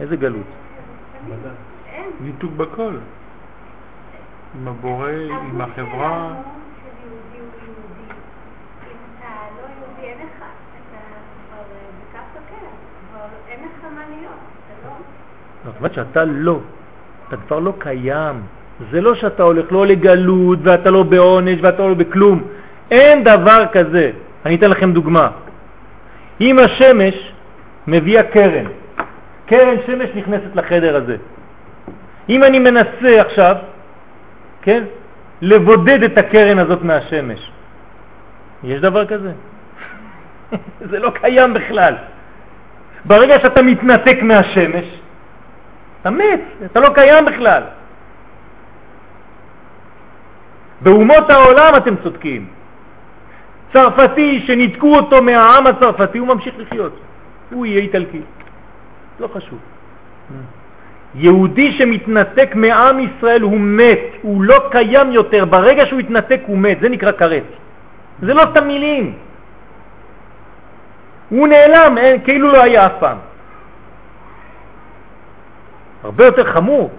איזה 0.00 0.16
גלות? 0.16 0.46
אין. 1.86 2.10
ניתוק 2.20 2.52
בכל. 2.52 2.94
עם 4.54 4.68
הבורא, 4.68 5.10
עם 5.50 5.60
החברה. 5.60 6.28
לא 6.28 6.40
אה, 9.22 9.46
לא... 14.84 14.90
זאת 15.64 15.74
אומרת 15.78 15.94
שאתה 15.94 16.24
לא, 16.24 16.58
אתה 17.28 17.36
כבר 17.36 17.58
לא 17.58 17.72
קיים. 17.78 18.42
זה 18.90 19.00
לא 19.00 19.14
שאתה 19.14 19.42
הולך 19.42 19.72
לא 19.72 19.86
לגלות 19.86 20.58
ואתה 20.62 20.90
לא 20.90 21.02
בעונש 21.02 21.58
ואתה 21.62 21.82
לא 21.86 21.94
בכלום. 21.94 22.42
אין 22.90 23.24
דבר 23.24 23.64
כזה. 23.72 24.10
אני 24.46 24.54
אתן 24.54 24.70
לכם 24.70 24.92
דוגמה. 24.92 25.28
אם 26.40 26.58
השמש 26.58 27.32
מביאה 27.86 28.22
קרן, 28.22 28.64
קרן 29.50 29.76
שמש 29.86 30.10
נכנסת 30.14 30.56
לחדר 30.56 30.96
הזה. 30.96 31.16
אם 32.28 32.44
אני 32.44 32.58
מנסה 32.58 33.20
עכשיו, 33.20 33.56
כן, 34.62 34.84
לבודד 35.42 36.02
את 36.02 36.18
הקרן 36.18 36.58
הזאת 36.58 36.82
מהשמש, 36.82 37.50
יש 38.64 38.80
דבר 38.80 39.06
כזה? 39.06 39.32
זה 40.90 40.98
לא 40.98 41.10
קיים 41.10 41.54
בכלל. 41.54 41.94
ברגע 43.04 43.40
שאתה 43.40 43.62
מתנתק 43.62 44.18
מהשמש, 44.22 44.86
אתה 46.00 46.10
מת, 46.10 46.40
אתה 46.64 46.80
לא 46.80 46.88
קיים 46.94 47.24
בכלל. 47.24 47.62
באומות 50.80 51.30
העולם 51.30 51.76
אתם 51.76 51.94
צודקים. 52.02 52.46
צרפתי 53.72 54.42
שניתקו 54.46 54.96
אותו 54.96 55.22
מהעם 55.22 55.66
הצרפתי, 55.66 56.18
הוא 56.18 56.28
ממשיך 56.28 56.54
לחיות. 56.58 57.00
הוא 57.50 57.66
יהיה 57.66 57.80
איטלקי. 57.80 58.20
לא 59.20 59.28
חשוב. 59.28 59.58
יהודי 61.14 61.72
שמתנתק 61.72 62.50
מעם 62.54 62.98
ישראל 62.98 63.42
הוא 63.42 63.60
מת, 63.60 63.98
הוא 64.22 64.42
לא 64.42 64.62
קיים 64.70 65.12
יותר. 65.12 65.44
ברגע 65.44 65.86
שהוא 65.86 66.00
התנתק 66.00 66.40
הוא 66.46 66.58
מת, 66.58 66.80
זה 66.80 66.88
נקרא 66.88 67.12
כרת. 67.12 67.42
זה 68.22 68.34
לא 68.34 68.44
סתם 68.50 68.66
מילים. 68.66 69.14
הוא 71.28 71.48
נעלם, 71.48 71.98
אין, 71.98 72.22
כאילו 72.24 72.52
לא 72.52 72.62
היה 72.62 72.86
אף 72.86 72.92
פעם. 72.98 73.16
הרבה 76.04 76.24
יותר 76.24 76.44
חמור. 76.44 76.90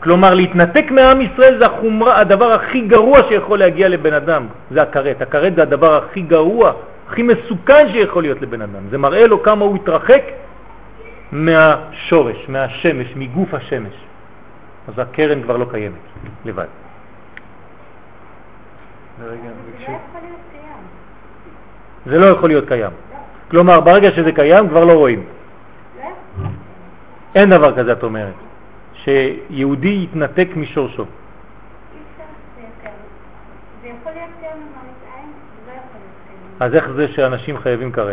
כלומר, 0.00 0.34
להתנתק 0.34 0.90
מעם 0.90 1.20
ישראל 1.20 1.58
זה 1.58 1.66
החומרה, 1.66 2.20
הדבר 2.20 2.52
הכי 2.52 2.80
גרוע 2.80 3.22
שיכול 3.28 3.58
להגיע 3.58 3.88
לבן 3.88 4.14
אדם, 4.14 4.46
זה 4.70 4.82
הכרת. 4.82 5.22
הכרת 5.22 5.54
זה 5.54 5.62
הדבר 5.62 5.96
הכי 5.96 6.20
גרוע, 6.20 6.72
הכי 7.08 7.22
מסוכן 7.22 7.88
שיכול 7.92 8.22
להיות 8.22 8.42
לבן 8.42 8.62
אדם. 8.62 8.82
זה 8.90 8.98
מראה 8.98 9.26
לו 9.26 9.42
כמה 9.42 9.64
הוא 9.64 9.76
התרחק 9.76 10.22
מהשורש, 11.32 12.48
מהשמש, 12.48 13.16
מגוף 13.16 13.54
השמש. 13.54 13.94
אז 14.88 14.98
הקרן 14.98 15.42
כבר 15.42 15.56
לא 15.56 15.66
קיימת, 15.70 15.94
לבד. 16.44 16.66
זה 19.18 19.26
לא 19.26 19.34
יכול 19.34 19.40
להיות 20.20 20.40
קיים. 20.52 20.82
זה 22.06 22.18
לא 22.18 22.26
יכול 22.26 22.48
להיות 22.48 22.68
קיים. 22.68 22.90
כלומר, 23.50 23.80
ברגע 23.80 24.10
שזה 24.10 24.32
קיים 24.32 24.68
כבר 24.68 24.84
לא 24.84 24.92
רואים. 24.92 25.24
לא. 25.98 26.04
אין 27.34 27.50
דבר 27.50 27.76
כזה, 27.76 27.92
את 27.92 28.02
אומרת, 28.02 28.34
שיהודי 28.94 30.04
יתנתק 30.04 30.48
משורשו. 30.56 31.02
לא. 31.02 31.08
אז 36.60 36.74
איך 36.74 36.90
זה 36.90 37.08
שאנשים 37.08 37.58
חייבים 37.58 37.92
כרת? 37.92 38.04
לא 38.04 38.12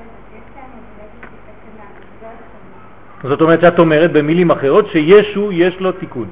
יודעת, 0.00 0.12
יש 0.32 0.42
לנו 0.56 0.72
איזושהי 1.00 1.38
תקנה, 1.46 1.84
זה 2.20 2.26
לא 2.26 2.28
יכול 2.32 2.36
להיות. 2.70 2.82
זאת 3.22 3.40
אומרת 3.40 3.60
שאת 3.60 3.78
אומרת 3.78 4.12
במילים 4.12 4.50
אחרות 4.50 4.86
שישו 4.86 5.52
יש 5.52 5.80
לו 5.80 5.92
תיקון. 5.92 6.26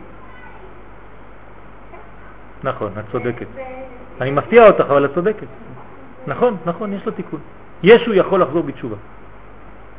נכון, 2.65 2.93
את 2.99 3.05
צודקת. 3.13 3.47
אני 4.21 4.31
מפתיע 4.31 4.67
אותך, 4.67 4.81
אבל 4.81 5.05
את 5.05 5.15
צודקת. 5.15 5.47
נכון, 6.27 6.57
נכון, 6.67 6.93
יש 6.93 7.07
לו 7.07 7.13
תיקון. 7.13 7.41
ישו 7.83 8.15
יכול 8.15 8.43
לחזור 8.43 8.63
בתשובה. 8.63 8.97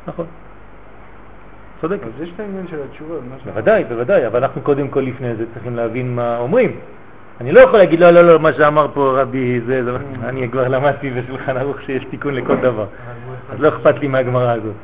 נכון. 0.06 0.26
צודקת. 1.80 2.06
אז 2.06 2.22
יש 2.22 2.30
את 2.34 2.40
העניין 2.40 2.66
של 2.70 2.76
התשובה. 2.90 3.14
בוודאי, 3.44 3.84
בוודאי, 3.84 4.26
אבל 4.26 4.42
אנחנו 4.42 4.60
קודם 4.60 4.88
כל 4.88 5.00
לפני 5.00 5.34
זה 5.36 5.44
צריכים 5.54 5.76
להבין 5.76 6.14
מה 6.14 6.38
אומרים. 6.38 6.76
אני 7.40 7.52
לא 7.52 7.60
יכול 7.60 7.78
להגיד, 7.78 8.00
לא, 8.00 8.10
לא, 8.10 8.22
לא, 8.22 8.38
מה 8.38 8.52
שאמר 8.52 8.86
פה 8.94 9.20
רבי 9.20 9.60
זה, 9.66 9.84
זה, 9.84 9.96
אני 10.24 10.48
כבר 10.50 10.68
למדתי 10.68 11.10
בשולחן 11.10 11.56
ערוך 11.56 11.80
שיש 11.80 12.04
תיקון 12.10 12.34
לכל 12.34 12.56
דבר. 12.56 12.86
אז 13.50 13.60
לא 13.60 13.68
אכפת 13.68 13.98
לי 13.98 14.08
מהגמרא 14.08 14.52
הזאת. 14.52 14.74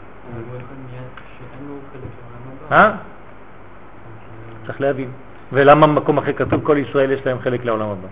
אה? 2.72 2.90
צריך 4.66 4.80
להבין. 4.80 5.08
ולמה 5.52 5.86
במקום 5.86 6.18
אחר 6.18 6.32
כתוב 6.32 6.60
כל 6.64 6.76
ישראל 6.78 7.10
יש 7.10 7.26
להם 7.26 7.38
חלק 7.38 7.64
לעולם 7.64 7.88
הבא? 7.88 8.08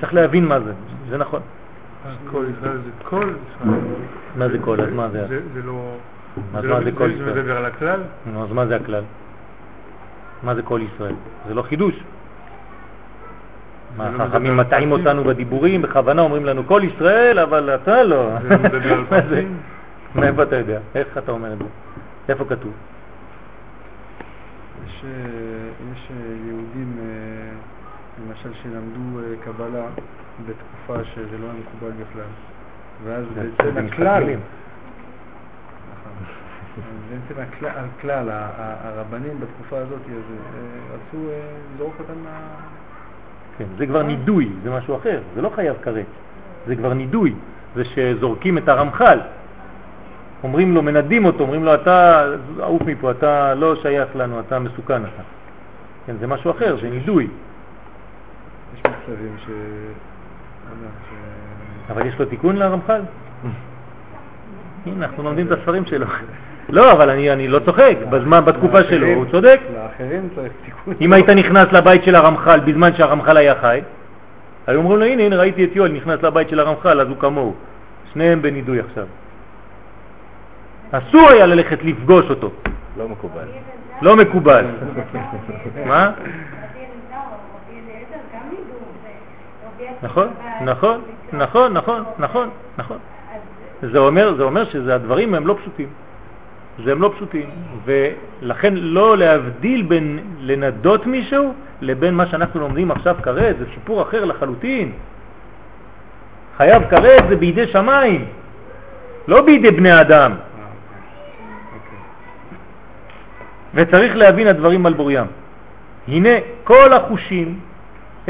צריך 0.00 0.14
להבין 0.14 0.46
מה 0.46 0.60
זה, 0.60 0.72
זה 1.10 1.16
נכון. 1.18 1.40
כל 2.30 2.44
ישראל 2.58 2.76
זה 2.76 2.90
כל 3.04 3.16
ישראל. 3.56 3.80
מה 4.36 4.48
זה 4.48 4.58
כל? 4.58 4.80
אז 4.80 4.92
מה 4.92 5.08
זה? 5.08 5.26
זה 5.28 5.40
זה 5.54 5.62
לא... 5.62 5.96
אז 6.56 6.64
מה 6.64 6.70
לא- 6.70 6.84
זה 6.84 6.92
כל 6.92 7.08
זה 7.08 7.14
ישראל? 7.14 7.38
מדבר 7.40 7.56
על 7.56 7.64
הכלל? 7.64 8.00
נו, 8.32 8.44
אז 8.44 8.52
מה 8.52 8.66
זה 8.66 8.76
הכלל? 8.76 9.02
מה 10.42 10.54
זה 10.54 10.62
כל 10.62 10.80
ישראל? 10.94 11.14
זה 11.48 11.54
לא 11.54 11.62
חידוש. 11.62 11.94
מה, 13.96 14.10
לא 14.10 14.22
החכמים 14.22 14.56
מטעים? 14.56 14.92
אותנו 14.92 15.24
בדיבורים, 15.24 15.82
בכוונה 15.82 16.22
אומרים 16.22 16.44
לנו 16.44 16.66
כל 16.66 16.82
ישראל, 16.84 17.38
אבל 17.38 17.74
אתה 17.74 18.02
לא. 18.02 18.28
זה 18.42 18.48
לא 18.48 18.56
מדבר 18.58 18.92
על 18.92 19.00
מה 19.10 19.16
זה? 19.20 19.22
פרטים? 19.28 19.56
מאיפה 20.14 20.42
אתה 20.42 20.56
יודע? 20.56 20.78
איך 20.94 21.18
אתה 21.18 21.32
אומר 21.32 21.52
את 21.52 21.58
זה? 21.58 21.64
איפה 22.28 22.44
כתוב? 22.44 22.72
יש, 24.86 25.04
אה, 25.04 25.10
יש 25.92 26.08
אה, 26.10 26.16
יהודים, 26.46 26.98
אה, 26.98 27.04
למשל, 28.26 28.50
שלמדו 28.62 29.20
קבלה 29.44 29.86
בתקופה 30.46 31.04
שזה 31.04 31.38
לא 31.38 31.44
היה 31.44 31.54
מקובל 31.60 31.90
בכלל. 31.90 32.30
ואז 33.04 33.24
בעצם 33.34 33.86
הכלל. 33.86 34.22
נכון. 34.22 36.12
בעצם 37.10 37.40
הכלל, 37.40 37.70
הכלל, 37.98 38.28
הרבנים 38.84 39.40
בתקופה 39.40 39.78
הזאת, 39.78 40.00
רצו 40.92 41.28
לזרוק 41.74 41.94
אותם 41.98 42.18
מה... 42.24 42.38
כן, 43.58 43.64
זה 43.78 43.86
כבר 43.86 44.02
נידוי, 44.02 44.52
זה 44.62 44.70
משהו 44.70 44.96
אחר, 44.96 45.20
זה 45.34 45.42
לא 45.42 45.50
חייב 45.54 45.76
כרת, 45.82 46.06
זה 46.66 46.76
כבר 46.76 46.94
נידוי, 46.94 47.34
זה 47.74 47.84
שזורקים 47.84 48.58
את 48.58 48.68
הרמח"ל, 48.68 49.18
אומרים 50.44 50.74
לו, 50.74 50.82
מנדים 50.82 51.24
אותו, 51.24 51.42
אומרים 51.42 51.64
לו, 51.64 51.74
אתה 51.74 52.26
עוף 52.58 52.82
מפה, 52.82 53.10
אתה 53.10 53.54
לא 53.54 53.76
שייך 53.76 54.08
לנו, 54.16 54.40
אתה 54.40 54.58
מסוכן 54.58 55.02
אתה. 55.02 55.22
כן, 56.06 56.14
זה 56.20 56.26
משהו 56.26 56.50
אחר, 56.50 56.76
זה 56.82 56.90
נידוי, 56.90 57.26
יש 58.74 58.80
מצבים 58.80 59.36
ש... 59.46 59.50
אבל 61.90 62.06
יש 62.06 62.18
לו 62.18 62.24
תיקון 62.24 62.56
לרמח"ל? 62.56 63.00
הנה, 64.86 65.06
אנחנו 65.06 65.22
לומדים 65.22 65.46
את 65.46 65.52
הספרים 65.52 65.84
שלו. 65.84 66.06
לא, 66.68 66.92
אבל 66.92 67.10
אני, 67.10 67.32
אני 67.32 67.48
לא 67.48 67.58
צוחק, 67.58 67.96
בזמן, 68.10 68.44
בתקופה 68.44 68.84
שלו, 68.84 69.06
הוא 69.06 69.24
צודק. 69.30 69.60
לאחרים 69.74 70.28
צריך 70.34 70.52
תיקון. 70.64 70.94
אם 71.00 71.12
היית 71.12 71.28
נכנס 71.28 71.72
לבית 71.72 72.04
של 72.04 72.14
הרמח"ל 72.14 72.60
בזמן 72.60 72.94
שהרמח"ל 72.96 73.36
היה 73.36 73.54
חי, 73.54 73.80
היו 74.66 74.78
אומרים 74.78 74.98
לו, 74.98 75.04
הנה, 75.06 75.22
הנה, 75.22 75.36
ראיתי 75.36 75.64
את 75.64 75.76
יואל 75.76 75.92
נכנס 75.92 76.22
לבית 76.22 76.48
של 76.48 76.60
הרמח"ל, 76.60 77.00
אז 77.00 77.08
הוא 77.08 77.16
כמוהו. 77.16 77.54
שניהם 78.12 78.42
בנידוי 78.42 78.80
עכשיו. 78.80 79.06
אסור 80.98 81.30
היה 81.30 81.46
ללכת 81.46 81.84
לפגוש 81.84 82.30
אותו, 82.30 82.50
לא 82.98 83.08
מקובל. 83.08 83.46
לא 84.02 84.16
מקובל. 84.16 84.64
מה? 85.86 86.12
נכון, 90.02 90.28
נכון, 90.64 91.00
נכון, 91.32 91.72
נכון, 91.72 92.04
נכון, 92.18 92.48
נכון. 92.78 92.98
זה 93.82 93.98
אומר, 93.98 94.34
זה 94.36 94.42
אומר 94.42 94.64
שהדברים 94.64 95.34
הם 95.34 95.46
לא 95.46 95.56
פשוטים. 95.60 95.88
זה 96.84 96.92
הם 96.92 97.02
לא 97.02 97.12
פשוטים, 97.16 97.50
ולכן 97.84 98.74
לא 98.74 99.18
להבדיל 99.18 99.82
בין 99.82 100.18
לנדות 100.40 101.06
מישהו 101.06 101.54
לבין 101.80 102.14
מה 102.14 102.26
שאנחנו 102.26 102.60
לומדים 102.60 102.90
עכשיו 102.90 103.16
כרת, 103.22 103.58
זה 103.58 103.64
סיפור 103.74 104.02
אחר 104.02 104.24
לחלוטין. 104.24 104.92
חייב 106.56 106.82
כרת 106.90 107.24
זה 107.28 107.36
בידי 107.36 107.66
שמיים, 107.66 108.24
לא 109.28 109.42
בידי 109.42 109.70
בני 109.70 110.00
אדם. 110.00 110.32
וצריך 113.74 114.16
להבין 114.16 114.46
הדברים 114.46 114.86
על 114.86 114.94
בוריים. 114.94 115.26
הנה, 116.08 116.28
כל 116.64 116.92
החושים, 116.92 117.58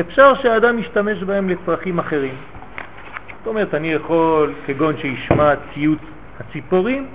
אפשר 0.01 0.35
שהאדם 0.35 0.79
ישתמש 0.79 1.23
בהם 1.23 1.49
לצרכים 1.49 1.99
אחרים. 1.99 2.35
זאת 3.39 3.47
אומרת, 3.47 3.75
אני 3.75 3.93
יכול, 3.93 4.53
כגון 4.67 4.95
שישמע 5.01 5.53
ציוץ 5.75 5.99
הציפורים, 6.41 7.07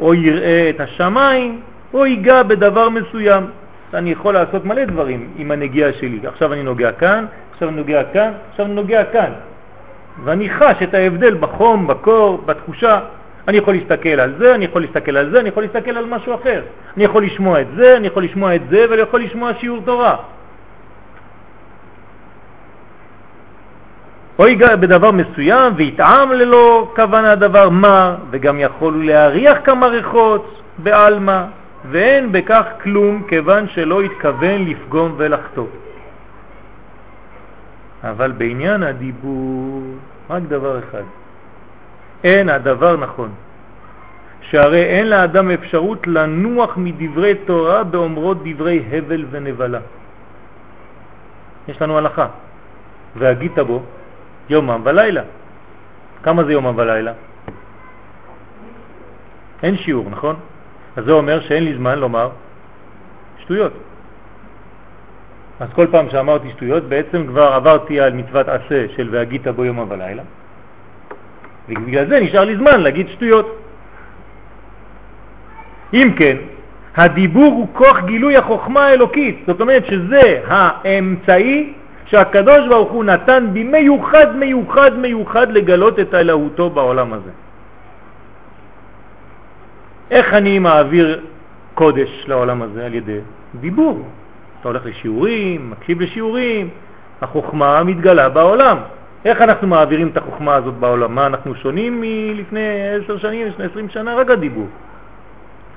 או 0.00 0.14
יראה 0.14 0.70
את 0.70 0.80
השמיים, 0.80 1.60
או 1.94 2.06
ייגע 2.06 2.42
בדבר 2.42 2.88
מסוים. 2.88 3.46
אני 3.94 4.10
יכול 4.10 4.34
לעשות 4.34 4.64
מלא 4.64 4.84
דברים 4.84 5.28
עם 5.36 5.50
הנגיעה 5.50 5.92
שלי. 5.92 6.20
עכשיו 6.26 6.52
אני 6.52 6.62
נוגע 6.62 6.92
כאן, 6.92 7.26
עכשיו 7.52 7.68
אני 7.68 7.76
נוגע 7.76 8.02
כאן, 8.12 8.32
עכשיו 8.50 8.66
אני 8.66 8.74
נוגע 8.74 9.04
כאן. 9.04 9.32
ואני 10.24 10.50
חש 10.50 10.82
את 10.82 10.94
ההבדל 10.94 11.34
בחום, 11.34 11.86
בקור, 11.86 12.42
בתחושה. 12.46 13.00
אני 13.48 13.56
יכול 13.56 13.74
להסתכל 13.74 14.08
על 14.08 14.34
זה, 14.38 14.54
אני 14.54 14.64
יכול 14.64 14.82
להסתכל 14.82 15.16
על 15.16 15.30
זה, 15.30 15.40
אני 15.40 15.48
יכול 15.48 15.62
להסתכל 15.62 15.90
על 15.90 16.06
משהו 16.06 16.34
אחר. 16.34 16.62
אני 16.96 17.04
יכול 17.04 17.24
לשמוע 17.24 17.60
את 17.60 17.66
זה, 17.76 17.96
אני 17.96 18.06
יכול 18.06 18.24
לשמוע 18.24 18.54
את 18.54 18.60
זה, 18.70 18.86
ואני 18.90 19.00
יכול 19.02 19.20
לשמוע 19.20 19.50
שיעור 19.60 19.80
תורה. 19.84 20.16
או 24.38 24.46
ייגע 24.46 24.76
בדבר 24.76 25.10
מסוים 25.10 25.72
ויטעם 25.76 26.32
ללא 26.32 26.92
כוונה 26.96 27.34
דבר 27.34 27.68
מה, 27.68 28.16
וגם 28.30 28.58
יכול 28.60 29.06
להריח 29.06 29.58
כמה 29.64 29.86
ריחות 29.86 30.62
בעלמא, 30.78 31.44
ואין 31.90 32.32
בכך 32.32 32.64
כלום 32.82 33.22
כיוון 33.28 33.68
שלא 33.68 34.02
התכוון 34.02 34.64
לפגום 34.64 35.14
ולחטוא. 35.16 35.66
אבל 38.04 38.32
בעניין 38.32 38.82
הדיבור, 38.82 39.82
רק 40.30 40.42
דבר 40.42 40.78
אחד, 40.78 41.02
אין 42.24 42.48
הדבר 42.48 42.96
נכון, 42.96 43.30
שהרי 44.40 44.84
אין 44.84 45.06
לאדם 45.08 45.50
אפשרות 45.50 46.06
לנוח 46.06 46.76
מדברי 46.76 47.34
תורה 47.34 47.84
באומרות 47.84 48.38
דברי 48.44 48.84
הבל 48.92 49.24
ונבלה. 49.30 49.80
יש 51.68 51.82
לנו 51.82 51.98
הלכה, 51.98 52.26
והגית 53.16 53.58
בו 53.58 53.82
יומם 54.48 54.80
ולילה. 54.84 55.22
כמה 56.22 56.44
זה 56.44 56.52
יומם 56.52 56.72
ולילה? 56.76 57.12
אין 59.62 59.76
שיעור, 59.76 60.10
נכון? 60.10 60.36
אז 60.96 61.04
זה 61.04 61.12
אומר 61.12 61.40
שאין 61.40 61.64
לי 61.64 61.74
זמן 61.74 61.98
לומר 61.98 62.30
שטויות. 63.38 63.72
אז 65.60 65.68
כל 65.74 65.86
פעם 65.90 66.10
שאמרתי 66.10 66.50
שטויות, 66.50 66.82
בעצם 66.82 67.26
כבר 67.26 67.52
עברתי 67.52 68.00
על 68.00 68.12
מצוות 68.12 68.48
עשה 68.48 68.86
של 68.96 69.08
והגית 69.10 69.48
בו 69.48 69.64
יומם 69.64 69.86
ולילה, 69.88 70.22
ובגלל 71.68 72.06
זה 72.08 72.20
נשאר 72.20 72.44
לי 72.44 72.56
זמן 72.56 72.80
להגיד 72.80 73.08
שטויות. 73.08 73.62
אם 75.94 76.12
כן, 76.16 76.36
הדיבור 76.96 77.52
הוא 77.52 77.68
כוח 77.72 77.98
גילוי 78.04 78.36
החוכמה 78.36 78.86
האלוקית, 78.86 79.42
זאת 79.46 79.60
אומרת 79.60 79.86
שזה 79.86 80.42
האמצעי 80.46 81.72
שהקדוש 82.06 82.68
ברוך 82.68 82.90
הוא 82.90 83.04
נתן 83.04 83.46
במיוחד 83.52 84.36
מיוחד 84.36 84.98
מיוחד 84.98 85.52
לגלות 85.52 86.00
את 86.00 86.14
אלוהותו 86.14 86.70
בעולם 86.70 87.12
הזה. 87.12 87.30
איך 90.10 90.34
אני 90.34 90.58
מעביר 90.58 91.20
קודש 91.74 92.24
לעולם 92.28 92.62
הזה? 92.62 92.86
על 92.86 92.94
ידי 92.94 93.18
דיבור. 93.60 94.08
אתה 94.60 94.68
הולך 94.68 94.86
לשיעורים, 94.86 95.70
מקשיב 95.70 96.00
לשיעורים, 96.00 96.68
החוכמה 97.22 97.84
מתגלה 97.84 98.28
בעולם. 98.28 98.78
איך 99.26 99.42
אנחנו 99.42 99.66
מעבירים 99.66 100.08
את 100.08 100.16
החוכמה 100.16 100.54
הזאת 100.54 100.74
בעולם? 100.74 101.14
מה, 101.14 101.26
אנחנו 101.26 101.54
שונים 101.54 102.00
מלפני 102.00 102.88
עשר 102.88 103.18
שנים, 103.18 103.46
לפני 103.46 103.64
עשרים 103.64 103.88
שנה? 103.88 104.14
רק 104.14 104.30
הדיבור. 104.30 104.68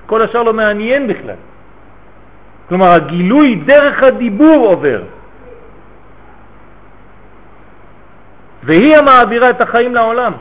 כל 0.05 0.21
השאר 0.21 0.43
לא 0.43 0.53
מעניין 0.53 1.07
בכלל. 1.07 1.35
כלומר, 2.69 2.91
הגילוי 2.91 3.55
דרך 3.55 4.03
הדיבור 4.03 4.67
עובר. 4.67 5.01
והיא 8.63 8.97
המעבירה 8.97 9.49
את 9.49 9.61
החיים 9.61 9.95
לעולם. 9.95 10.33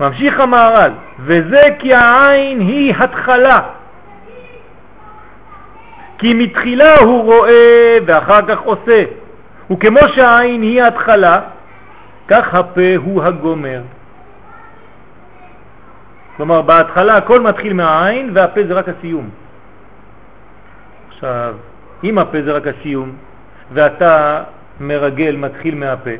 ממשיך 0.00 0.40
המהר"ל, 0.40 0.90
וזה 1.20 1.62
כי 1.78 1.94
העין 1.94 2.60
היא 2.60 2.94
התחלה. 2.98 3.60
כי 6.18 6.34
מתחילה 6.34 6.98
הוא 6.98 7.24
רואה 7.24 7.98
ואחר 8.06 8.42
כך 8.48 8.60
עושה. 8.60 9.27
וכמו 9.70 10.08
שהעין 10.14 10.62
היא 10.62 10.82
התחלה, 10.82 11.40
כך 12.28 12.54
הפה 12.54 12.96
הוא 12.96 13.24
הגומר. 13.24 13.82
כלומר, 16.36 16.62
בהתחלה 16.62 17.16
הכל 17.16 17.40
מתחיל 17.40 17.72
מהעין 17.72 18.30
והפה 18.34 18.60
זה 18.68 18.74
רק 18.74 18.88
הסיום. 18.88 19.30
עכשיו, 21.08 21.54
אם 22.04 22.18
הפה 22.18 22.42
זה 22.42 22.52
רק 22.52 22.66
הסיום 22.66 23.12
ואתה 23.72 24.42
מרגל 24.80 25.36
מתחיל 25.36 25.74
מהפה, 25.74 26.10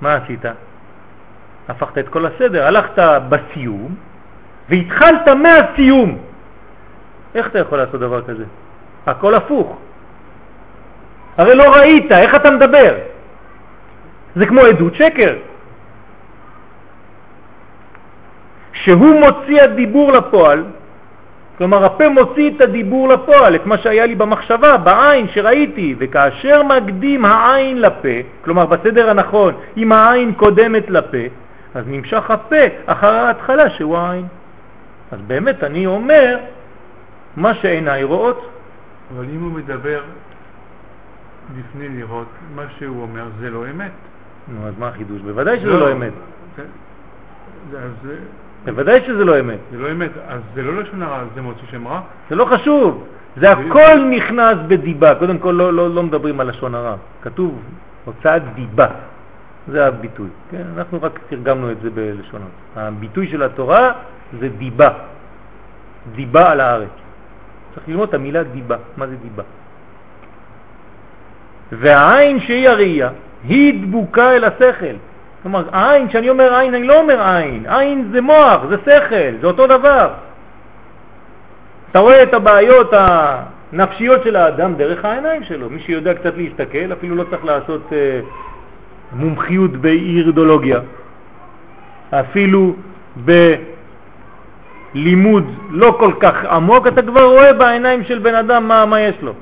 מה 0.00 0.14
עשית? 0.14 0.44
הפכת 1.68 1.98
את 1.98 2.08
כל 2.08 2.26
הסדר, 2.26 2.66
הלכת 2.66 3.02
בסיום 3.28 3.94
והתחלת 4.68 5.28
מהסיום. 5.28 6.18
איך 7.34 7.46
אתה 7.46 7.58
יכול 7.58 7.78
לעשות 7.78 8.00
דבר 8.00 8.22
כזה? 8.22 8.44
הכל 9.06 9.34
הפוך. 9.34 9.78
הרי 11.38 11.54
לא 11.54 11.74
ראית, 11.74 12.12
איך 12.12 12.34
אתה 12.34 12.50
מדבר? 12.50 12.94
זה 14.36 14.46
כמו 14.46 14.60
עדות 14.60 14.94
שקר. 14.94 15.34
שהוא 18.72 19.20
מוציא 19.20 19.62
הדיבור 19.62 20.12
לפועל, 20.12 20.64
כלומר 21.58 21.84
הפה 21.84 22.08
מוציא 22.08 22.50
את 22.56 22.60
הדיבור 22.60 23.08
לפועל, 23.08 23.54
את 23.54 23.66
מה 23.66 23.78
שהיה 23.78 24.06
לי 24.06 24.14
במחשבה, 24.14 24.76
בעין 24.76 25.28
שראיתי, 25.28 25.94
וכאשר 25.98 26.62
מקדים 26.62 27.24
העין 27.24 27.80
לפה, 27.80 28.18
כלומר 28.44 28.66
בסדר 28.66 29.10
הנכון, 29.10 29.54
אם 29.76 29.92
העין 29.92 30.32
קודמת 30.34 30.90
לפה, 30.90 31.24
אז 31.74 31.84
נמשך 31.86 32.30
הפה 32.30 32.56
אחר 32.86 33.12
ההתחלה 33.12 33.70
שהוא 33.70 33.96
העין. 33.96 34.24
אז 35.12 35.18
באמת 35.26 35.64
אני 35.64 35.86
אומר 35.86 36.36
מה 37.36 37.54
שעיניי 37.54 38.04
רואות. 38.04 38.50
אבל 39.16 39.24
אם 39.34 39.40
הוא 39.40 39.52
מדבר 39.52 40.00
לפני 41.58 41.88
לראות, 41.88 42.28
מה 42.54 42.62
שהוא 42.78 43.02
אומר 43.02 43.24
זה 43.40 43.50
לא 43.50 43.64
אמת. 43.70 43.90
נו, 44.48 44.68
אז 44.68 44.74
מה 44.78 44.88
החידוש? 44.88 45.20
בוודאי 45.20 45.60
שזה 45.60 45.70
לא 45.70 45.92
אמת. 45.92 46.12
כן. 46.56 46.62
בוודאי 48.64 49.00
שזה 49.06 49.24
לא 49.24 49.40
אמת. 49.40 49.58
זה 49.70 49.78
לא 49.78 49.92
אמת, 49.92 50.10
אז 50.28 50.40
זה 50.54 50.62
לא 50.62 50.82
לשון 50.82 51.02
הרע, 51.02 51.24
זה 51.34 51.42
מוציא 51.42 51.66
שם 51.70 51.88
רע? 51.88 52.00
זה 52.30 52.36
לא 52.36 52.44
חשוב. 52.44 53.06
זה 53.36 53.50
הכל 53.52 54.04
נכנס 54.10 54.58
בדיבה. 54.68 55.14
קודם 55.14 55.38
כל 55.38 55.50
לא, 55.50 55.72
לא, 55.72 55.90
לא 55.94 56.02
מדברים 56.02 56.40
על 56.40 56.48
לשון 56.48 56.74
הרע. 56.74 56.96
כתוב 57.22 57.62
הוצאת 58.04 58.42
דיבה. 58.54 58.86
זה 59.68 59.86
הביטוי. 59.86 60.28
כן? 60.50 60.62
אנחנו 60.76 60.98
רק 61.02 61.20
תרגמנו 61.28 61.70
את 61.72 61.80
זה 61.82 61.90
בלשונות. 61.90 62.50
הביטוי 62.76 63.28
של 63.28 63.42
התורה 63.42 63.92
זה 64.40 64.48
דיבה. 64.48 64.90
דיבה 66.14 66.50
על 66.50 66.60
הארץ. 66.60 66.88
צריך 67.74 67.88
ללמוד 67.88 68.08
את 68.08 68.14
המילה 68.14 68.42
דיבה. 68.42 68.76
מה 68.96 69.06
זה 69.06 69.16
דיבה? 69.16 69.42
והעין 71.72 72.40
שהיא 72.40 72.68
הראייה, 72.68 73.08
היא 73.44 73.82
דבוקה 73.82 74.32
אל 74.32 74.44
השכל. 74.44 74.94
כלומר, 75.42 75.64
העין, 75.72 76.08
כשאני 76.08 76.30
אומר 76.30 76.54
עין, 76.54 76.74
אני 76.74 76.86
לא 76.86 77.00
אומר 77.00 77.22
עין. 77.22 77.66
עין 77.68 78.08
זה 78.12 78.20
מוח, 78.20 78.60
זה 78.68 78.76
שכל, 78.84 79.40
זה 79.40 79.46
אותו 79.46 79.66
דבר. 79.66 80.10
אתה 81.90 81.98
רואה 81.98 82.22
את 82.22 82.34
הבעיות 82.34 82.92
הנפשיות 82.92 84.24
של 84.24 84.36
האדם 84.36 84.74
דרך 84.74 85.04
העיניים 85.04 85.44
שלו. 85.44 85.70
מי 85.70 85.80
שיודע 85.80 86.14
קצת 86.14 86.36
להסתכל, 86.36 86.92
אפילו 86.92 87.16
לא 87.16 87.24
צריך 87.30 87.44
לעשות 87.44 87.92
אה, 87.92 88.20
מומחיות 89.12 89.72
באירדולוגיה. 89.72 90.80
אפילו 92.10 92.74
בלימוד 94.94 95.44
לא 95.70 95.96
כל 95.98 96.12
כך 96.20 96.44
עמוק, 96.44 96.86
אתה 96.86 97.02
כבר 97.02 97.24
רואה 97.24 97.52
בעיניים 97.52 98.04
של 98.04 98.18
בן 98.18 98.34
אדם 98.34 98.68
מה, 98.68 98.86
מה 98.86 99.00
יש 99.00 99.14
לו. 99.22 99.32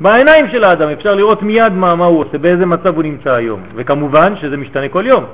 בעיניים 0.00 0.48
של 0.48 0.64
האדם 0.64 0.88
אפשר 0.88 1.14
לראות 1.14 1.42
מיד 1.42 1.72
מה, 1.72 1.94
מה 1.94 2.04
הוא 2.04 2.20
עושה, 2.20 2.38
באיזה 2.38 2.66
מצב 2.66 2.94
הוא 2.94 3.02
נמצא 3.02 3.32
היום. 3.32 3.62
וכמובן 3.74 4.36
שזה 4.36 4.56
משתנה 4.56 4.88
כל 4.88 5.06
יום. 5.06 5.24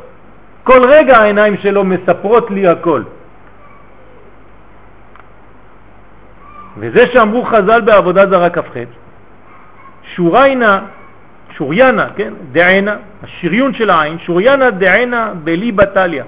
כל 0.65 0.85
רגע 0.89 1.19
העיניים 1.19 1.57
שלו 1.57 1.85
מספרות 1.85 2.51
לי 2.51 2.69
הכל. 2.69 3.03
וזה 6.79 7.07
שאמרו 7.13 7.45
חז"ל 7.45 7.81
בעבודה 7.81 8.27
זרה 8.27 8.51
כ"ח, 8.51 8.77
שוריינה, 10.15 10.81
שוריינה, 11.57 12.07
כן, 12.17 12.33
דענה, 12.53 12.97
השריון 13.23 13.75
של 13.75 13.91
העין, 13.91 14.19
שוריינה 14.19 14.71
דענה 14.71 15.33
בלי 15.45 15.73
בטליה. 15.73 16.25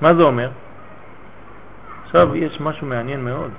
מה 0.00 0.14
זה 0.14 0.22
אומר? 0.22 0.50
עכשיו 2.04 2.36
יש 2.36 2.60
משהו 2.60 2.86
מעניין 2.86 3.24
מאוד. 3.24 3.50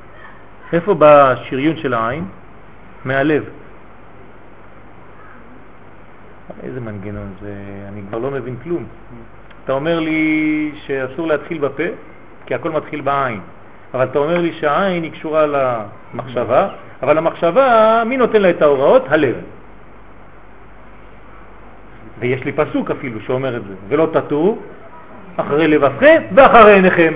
איפה 0.73 0.93
בא 0.93 1.31
השריון 1.31 1.77
של 1.77 1.93
העין? 1.93 2.25
מהלב. 3.05 3.43
איזה 6.63 6.79
מנגנון 6.79 7.33
זה, 7.41 7.53
אני 7.87 8.01
כבר 8.09 8.17
לא 8.17 8.31
מבין 8.31 8.55
כלום. 8.63 8.85
אתה 9.63 9.73
אומר 9.73 9.99
לי 9.99 10.71
שאסור 10.85 11.27
להתחיל 11.27 11.57
בפה, 11.57 11.83
כי 12.45 12.55
הכל 12.55 12.71
מתחיל 12.71 13.01
בעין. 13.01 13.39
אבל 13.93 14.03
אתה 14.03 14.19
אומר 14.19 14.37
לי 14.37 14.53
שהעין 14.53 15.03
היא 15.03 15.11
קשורה 15.11 15.45
למחשבה, 15.45 16.69
אבל 17.03 17.17
המחשבה, 17.17 18.03
מי 18.05 18.17
נותן 18.17 18.41
לה 18.41 18.49
את 18.49 18.61
ההוראות? 18.61 19.05
הלב. 19.09 19.35
ויש 22.19 22.43
לי 22.45 22.51
פסוק 22.51 22.91
אפילו 22.91 23.19
שאומר 23.21 23.57
את 23.57 23.63
זה, 23.63 23.73
ולא 23.87 24.07
תטו 24.13 24.57
אחרי 25.37 25.67
לבבכם 25.67 26.21
ואחרי 26.35 26.73
עיניכם. 26.73 27.13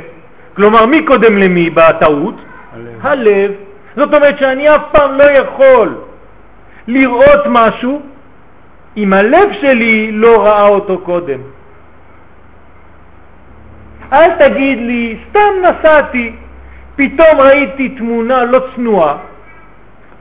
כלומר, 0.55 0.85
מי 0.85 1.05
קודם 1.05 1.37
למי 1.37 1.69
בטעות? 1.69 2.35
הלב. 2.73 2.99
הלב. 3.01 3.51
זאת 3.95 4.13
אומרת 4.13 4.37
שאני 4.37 4.75
אף 4.75 4.81
פעם 4.91 5.17
לא 5.17 5.23
יכול 5.23 5.97
לראות 6.87 7.41
משהו 7.45 8.01
אם 8.97 9.13
הלב 9.13 9.53
שלי 9.61 10.11
לא 10.11 10.45
ראה 10.45 10.67
אותו 10.67 10.99
קודם. 10.99 11.39
אל 14.13 14.31
תגיד 14.31 14.77
לי, 14.77 15.17
סתם 15.29 15.53
נסעתי, 15.61 16.35
פתאום 16.95 17.39
ראיתי 17.39 17.89
תמונה 17.89 18.43
לא 18.43 18.59
צנועה, 18.75 19.17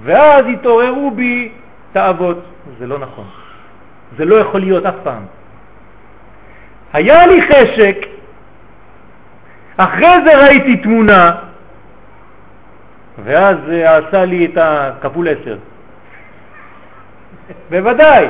ואז 0.03 0.45
התעוררו 0.47 1.11
בי 1.11 1.49
תאוות. 1.93 2.39
זה 2.79 2.87
לא 2.87 2.99
נכון. 2.99 3.25
זה 4.17 4.25
לא 4.25 4.35
יכול 4.35 4.61
להיות 4.61 4.87
אף 4.87 4.95
פעם. 5.03 5.23
היה 6.93 7.27
לי 7.27 7.43
חשק, 7.43 8.07
אחרי 9.77 10.17
זה 10.25 10.39
ראיתי 10.39 10.77
תמונה, 10.77 11.33
ואז 13.25 13.57
זה 13.67 13.97
עשה 13.97 14.25
לי 14.25 14.47
את 14.47 14.57
הכפול 14.57 15.29
עשר. 15.29 15.57
בוודאי. 17.71 18.29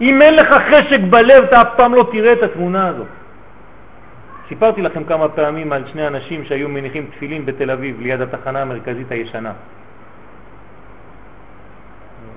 אם 0.00 0.22
אין 0.22 0.36
לך 0.36 0.48
חשק 0.48 1.00
בלב, 1.10 1.44
אתה 1.44 1.62
אף 1.62 1.68
פעם 1.76 1.94
לא 1.94 2.08
תראה 2.12 2.32
את 2.32 2.42
התמונה 2.42 2.88
הזאת. 2.88 3.06
סיפרתי 4.48 4.82
לכם 4.82 5.04
כמה 5.04 5.28
פעמים 5.28 5.72
על 5.72 5.82
שני 5.92 6.06
אנשים 6.06 6.44
שהיו 6.44 6.68
מניחים 6.68 7.06
תפילין 7.16 7.46
בתל 7.46 7.70
אביב, 7.70 8.00
ליד 8.00 8.20
התחנה 8.20 8.62
המרכזית 8.62 9.12
הישנה. 9.12 9.52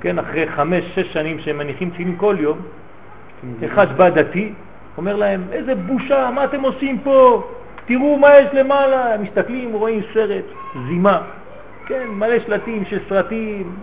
כן, 0.02 0.19
אחרי 0.19 0.47
חמש, 0.47 0.84
שש 0.95 1.13
שנים 1.13 1.39
שהם 1.39 1.58
מניחים 1.58 1.89
תפילין 1.89 2.15
כל 2.17 2.36
יום, 2.39 2.58
אחד 3.65 3.97
בא 3.97 4.10
דתי, 4.10 4.54
אומר 4.97 5.15
להם, 5.15 5.43
איזה 5.52 5.76
בושה, 5.76 6.30
מה 6.36 6.43
אתם 6.43 6.62
עושים 6.62 7.00
פה? 7.00 7.47
תראו 7.86 8.17
מה 8.17 8.38
יש 8.38 8.47
למעלה. 8.54 9.17
מסתכלים, 9.17 9.73
רואים 9.73 10.02
סרט, 10.13 10.45
זימה, 10.88 11.21
כן, 11.88 12.08
מלא 12.08 12.39
שלטים 12.39 12.86
של 12.86 13.00
סרטים, 13.10 13.76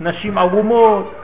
נשים 0.00 0.38
ערומות. 0.38 1.14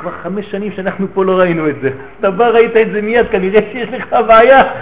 כבר 0.00 0.10
חמש 0.22 0.50
שנים 0.50 0.72
שאנחנו 0.72 1.06
פה 1.14 1.24
לא 1.24 1.38
ראינו 1.38 1.68
את 1.68 1.74
זה. 1.82 1.90
אתה 2.20 2.30
בא, 2.30 2.48
ראית 2.48 2.76
את 2.76 2.92
זה 2.92 3.02
מיד, 3.02 3.26
כנראה 3.30 3.60
שיש 3.72 3.88
לך 3.88 4.16
בעיה. 4.26 4.62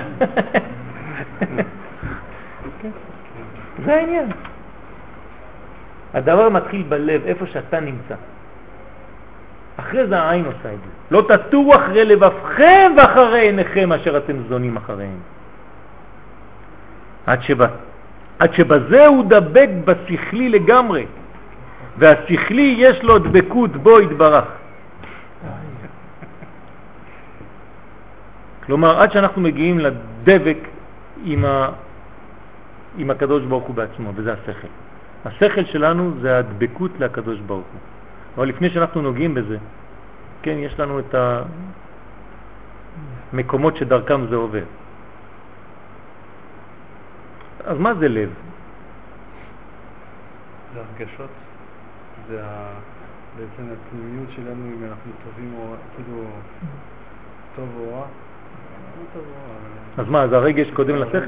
זה 3.84 3.94
העניין. 3.94 4.26
הדבר 6.14 6.48
מתחיל 6.48 6.82
בלב, 6.88 7.22
איפה 7.26 7.46
שאתה 7.46 7.80
נמצא. 7.80 8.14
אחרי 9.76 10.06
זה 10.06 10.18
העין 10.18 10.44
עושה 10.44 10.72
את 10.74 10.78
זה. 10.78 10.90
לא 11.10 11.26
תטורו 11.28 11.74
אחרי 11.74 12.04
לבבכם 12.04 12.92
ואחרי 12.96 13.40
עיניכם 13.40 13.92
אשר 13.92 14.16
אתם 14.16 14.36
זונים 14.48 14.76
אחריהם. 14.76 15.18
עד, 17.26 17.42
שבא, 17.42 17.66
עד 18.40 18.54
שבזה 18.54 19.06
הוא 19.06 19.24
דבק 19.28 19.68
בשכלי 19.84 20.48
לגמרי, 20.48 21.06
והשכלי 21.98 22.74
יש 22.78 23.02
לו 23.02 23.18
דבקות 23.18 23.76
בו 23.76 24.00
יתברך. 24.00 24.44
כלומר, 28.66 29.00
עד 29.00 29.12
שאנחנו 29.12 29.42
מגיעים 29.42 29.78
לדבק 29.78 30.58
עם, 31.24 31.44
ה... 31.44 31.68
עם 32.98 33.10
הקדוש 33.10 33.44
ברוך 33.44 33.64
הוא 33.64 33.74
בעצמו, 33.74 34.12
וזה 34.14 34.32
השכל. 34.32 34.68
השכל 35.24 35.64
שלנו 35.64 36.12
זה 36.20 36.38
הדבקות 36.38 36.90
לקדוש 37.00 37.40
ברוך 37.40 37.66
הוא. 37.72 37.80
אבל 38.36 38.48
לפני 38.48 38.70
שאנחנו 38.70 39.02
נוגעים 39.02 39.34
בזה, 39.34 39.56
כן, 40.42 40.56
יש 40.58 40.80
לנו 40.80 40.98
את 40.98 41.14
המקומות 43.32 43.76
שדרכם 43.76 44.26
זה 44.26 44.36
עובר. 44.36 44.64
אז 47.64 47.78
מה 47.78 47.94
זה 47.94 48.08
לב? 48.08 48.30
זה 50.74 50.80
הרגשות, 50.80 51.30
זה 52.28 52.40
ה... 52.44 52.70
בעצם 53.36 53.72
הפנימיות 53.72 54.28
שלנו, 54.30 54.64
אם 54.66 54.84
אנחנו 54.90 55.10
טובים 55.24 55.54
או 55.58 55.74
כאילו 55.96 56.22
טוב 57.56 57.68
או 57.78 57.94
רע. 57.94 58.06
לא 59.16 60.02
אז 60.02 60.08
מה, 60.08 60.22
אז 60.22 60.32
הרגש 60.32 60.70
קודם 60.70 60.94
לשכל? 60.96 61.24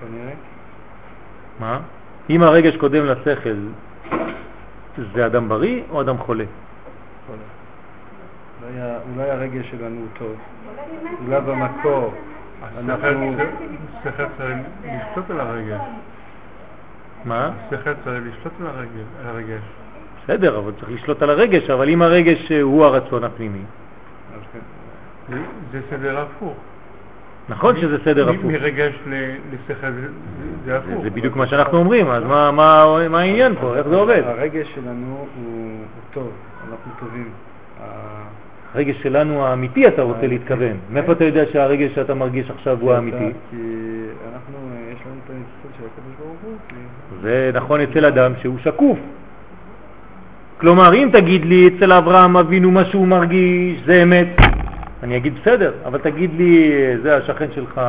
כנראה. 0.00 0.32
מה? 1.60 1.80
אם 2.30 2.42
הרגש 2.42 2.76
קודם 2.76 3.04
לשכל, 3.06 3.56
זה 5.14 5.26
אדם 5.26 5.48
בריא 5.48 5.82
או 5.90 6.00
אדם 6.00 6.18
חולה? 6.18 6.44
יכול 6.44 7.36
להיות. 7.36 8.76
אולי 8.76 8.80
ה- 8.80 8.98
אולי 9.14 9.30
הרגש 9.30 9.70
שלנו 9.70 9.96
הוא 10.00 10.06
טוב, 10.18 10.36
אולי 11.26 11.40
במקור. 11.40 12.14
אנחנו... 12.78 13.34
השכל 14.00 14.24
צריך 14.38 14.56
לשלוט 14.84 15.30
על 15.30 15.40
הרגש. 15.40 15.80
מה? 17.24 17.50
השכל 17.66 17.92
צריך 18.04 18.24
לשלוט 18.38 18.52
על 18.60 18.66
הרגש. 19.26 19.62
בסדר, 20.24 20.58
אבל 20.58 20.72
צריך 20.78 20.90
לשלוט 20.90 21.22
על 21.22 21.30
הרגש, 21.30 21.70
אבל 21.70 21.88
אם 21.88 22.02
הרגש 22.02 22.52
אה, 22.52 22.60
הוא 22.62 22.84
הרצון 22.84 23.24
הפנימי, 23.24 23.58
כן. 24.52 24.58
זה- 25.72 25.80
סדר 25.90 26.18
הפוך. 26.20 26.54
נכון 27.48 27.76
שזה 27.76 27.96
סדר 28.04 28.32
מ- 28.32 28.34
הפוך. 28.34 28.44
מרגש 28.50 28.94
ל- 29.06 29.14
לשכל 29.52 29.90
זה- 29.92 30.08
זה 30.64 30.76
הפוך. 30.78 31.02
זה 31.02 31.10
בדיוק 31.10 31.36
מה 31.36 31.46
שאנחנו 31.46 31.78
אומרים, 31.78 32.10
אז 32.10 32.24
מה- 32.24 32.50
מה 32.50 32.84
מה 33.10 33.20
העניין 33.20 33.54
פה? 33.60 33.76
איך 33.76 33.88
זה 33.88 33.96
עובד? 33.96 34.22
הרגש 34.26 34.74
שלנו 34.74 35.06
הוא 35.06 35.26
הוא 35.44 35.80
טוב, 36.14 36.30
אנחנו 36.70 36.92
טובים. 37.00 37.30
הרגש 38.74 39.02
שלנו 39.02 39.46
האמיתי 39.46 39.88
אתה 39.88 40.02
רוצה 40.02 40.26
להתכוון. 40.26 40.76
מאיפה 40.90 41.12
אתה 41.12 41.24
יודע 41.24 41.44
שהרגש 41.52 41.94
שאתה 41.94 42.14
מרגיש 42.14 42.50
עכשיו 42.50 42.78
הוא 42.80 42.92
האמיתי? 42.92 43.32
כי 43.50 43.56
אנחנו, 44.32 44.56
אה, 44.56 44.92
יש 44.92 44.98
לנו 45.06 45.14
את 45.24 45.30
הניצחון 45.30 45.70
של 45.78 45.84
הקדוש 45.84 46.14
ברוך 46.18 46.36
הוא, 46.42 46.56
זה 47.22 47.50
נכון 47.54 47.80
אצל 47.80 48.04
אדם 48.04 48.32
שהוא 48.40 48.56
שקוף. 48.64 48.98
כלומר, 50.60 50.94
אם 50.94 51.08
תגיד 51.12 51.44
לי 51.44 51.68
אצל 51.68 51.92
אברהם 51.92 52.36
אבינו 52.36 52.70
מה 52.70 52.84
שהוא 52.84 53.06
מרגיש, 53.06 53.80
זה 53.86 54.02
אמת, 54.02 54.28
אני 55.02 55.16
אגיד 55.16 55.34
בסדר, 55.40 55.72
אבל 55.84 55.98
תגיד 55.98 56.30
לי, 56.36 56.72
זה 57.02 57.16
השכן 57.16 57.46
שלך, 57.54 57.80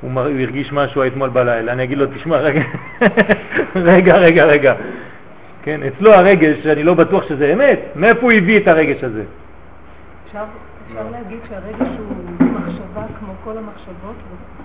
הוא, 0.00 0.10
מר... 0.10 0.26
הוא 0.26 0.40
הרגיש 0.40 0.72
משהו 0.72 1.06
אתמול 1.06 1.28
בלילה, 1.28 1.72
אני 1.72 1.84
אגיד 1.84 1.98
לו, 1.98 2.06
תשמע, 2.06 2.36
רגע, 2.46 2.62
רגע, 3.76 4.16
רגע, 4.16 4.44
רגע. 4.44 4.74
כן, 5.62 5.80
אצלו 5.82 6.12
הרגש, 6.12 6.66
אני 6.66 6.82
לא 6.82 6.94
בטוח 6.94 7.28
שזה 7.28 7.52
אמת, 7.52 7.78
מאיפה 7.96 8.20
הוא 8.20 8.32
הביא 8.32 8.58
את 8.58 8.68
הרגש 8.68 9.04
הזה? 9.04 9.22
אפשר, 10.28 10.44
אפשר 10.88 11.10
להגיד 11.10 11.38
שהרגש 11.48 11.98
הוא 11.98 12.50
מחשבה 12.50 13.06
כמו 13.18 13.32
כל 13.44 13.58
המחשבות, 13.58 14.16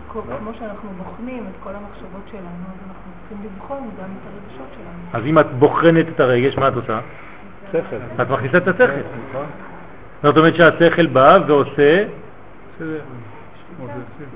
וכמו 0.10 0.52
שאנחנו 0.60 0.90
בוחנים 0.98 1.44
את 1.44 1.64
כל 1.64 1.70
המחשבות 1.70 2.22
שלנו, 2.32 2.44
אז 2.44 2.78
אנחנו 2.88 3.12
צריכים 3.20 3.38
לבחון 3.46 3.78
גם 3.78 4.10
את 4.10 4.28
הרגשות 4.28 4.68
שלנו. 4.74 5.00
אז 5.14 5.26
אם 5.26 5.40
את 5.40 5.54
בוחנת 5.60 6.10
את 6.10 6.20
הרגש, 6.20 6.58
מה 6.58 6.68
את 6.68 6.74
עושה? 6.76 7.00
שכל. 7.72 8.22
את 8.22 8.30
מכניסה 8.30 8.58
את 8.58 8.68
השכל. 8.68 9.02
נכון? 9.30 9.46
זאת 10.24 10.38
אומרת 10.38 10.56
שהשכל 10.56 11.06
בא 11.06 11.40
ועושה. 11.48 12.06
כמו 12.78 13.88
זה, 13.88 13.94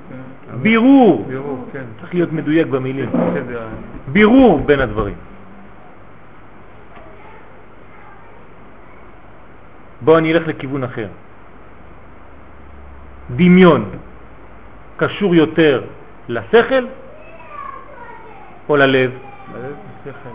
כן. 0.09 0.57
בירור. 0.61 1.25
כן. 1.73 1.83
צריך 2.01 2.13
להיות 2.13 2.33
מדויק 2.33 2.67
במילים. 2.67 3.09
בירור 4.07 4.59
בין 4.59 4.79
הדברים. 4.79 5.15
בואו 10.01 10.17
אני 10.17 10.33
אלך 10.33 10.47
לכיוון 10.47 10.83
אחר. 10.83 11.07
דמיון 13.35 13.89
קשור 14.97 15.35
יותר 15.35 15.83
לשכל 16.29 16.85
או 18.69 18.75
ללב? 18.75 19.11
ללב, 19.53 19.75
שכל. 20.05 20.29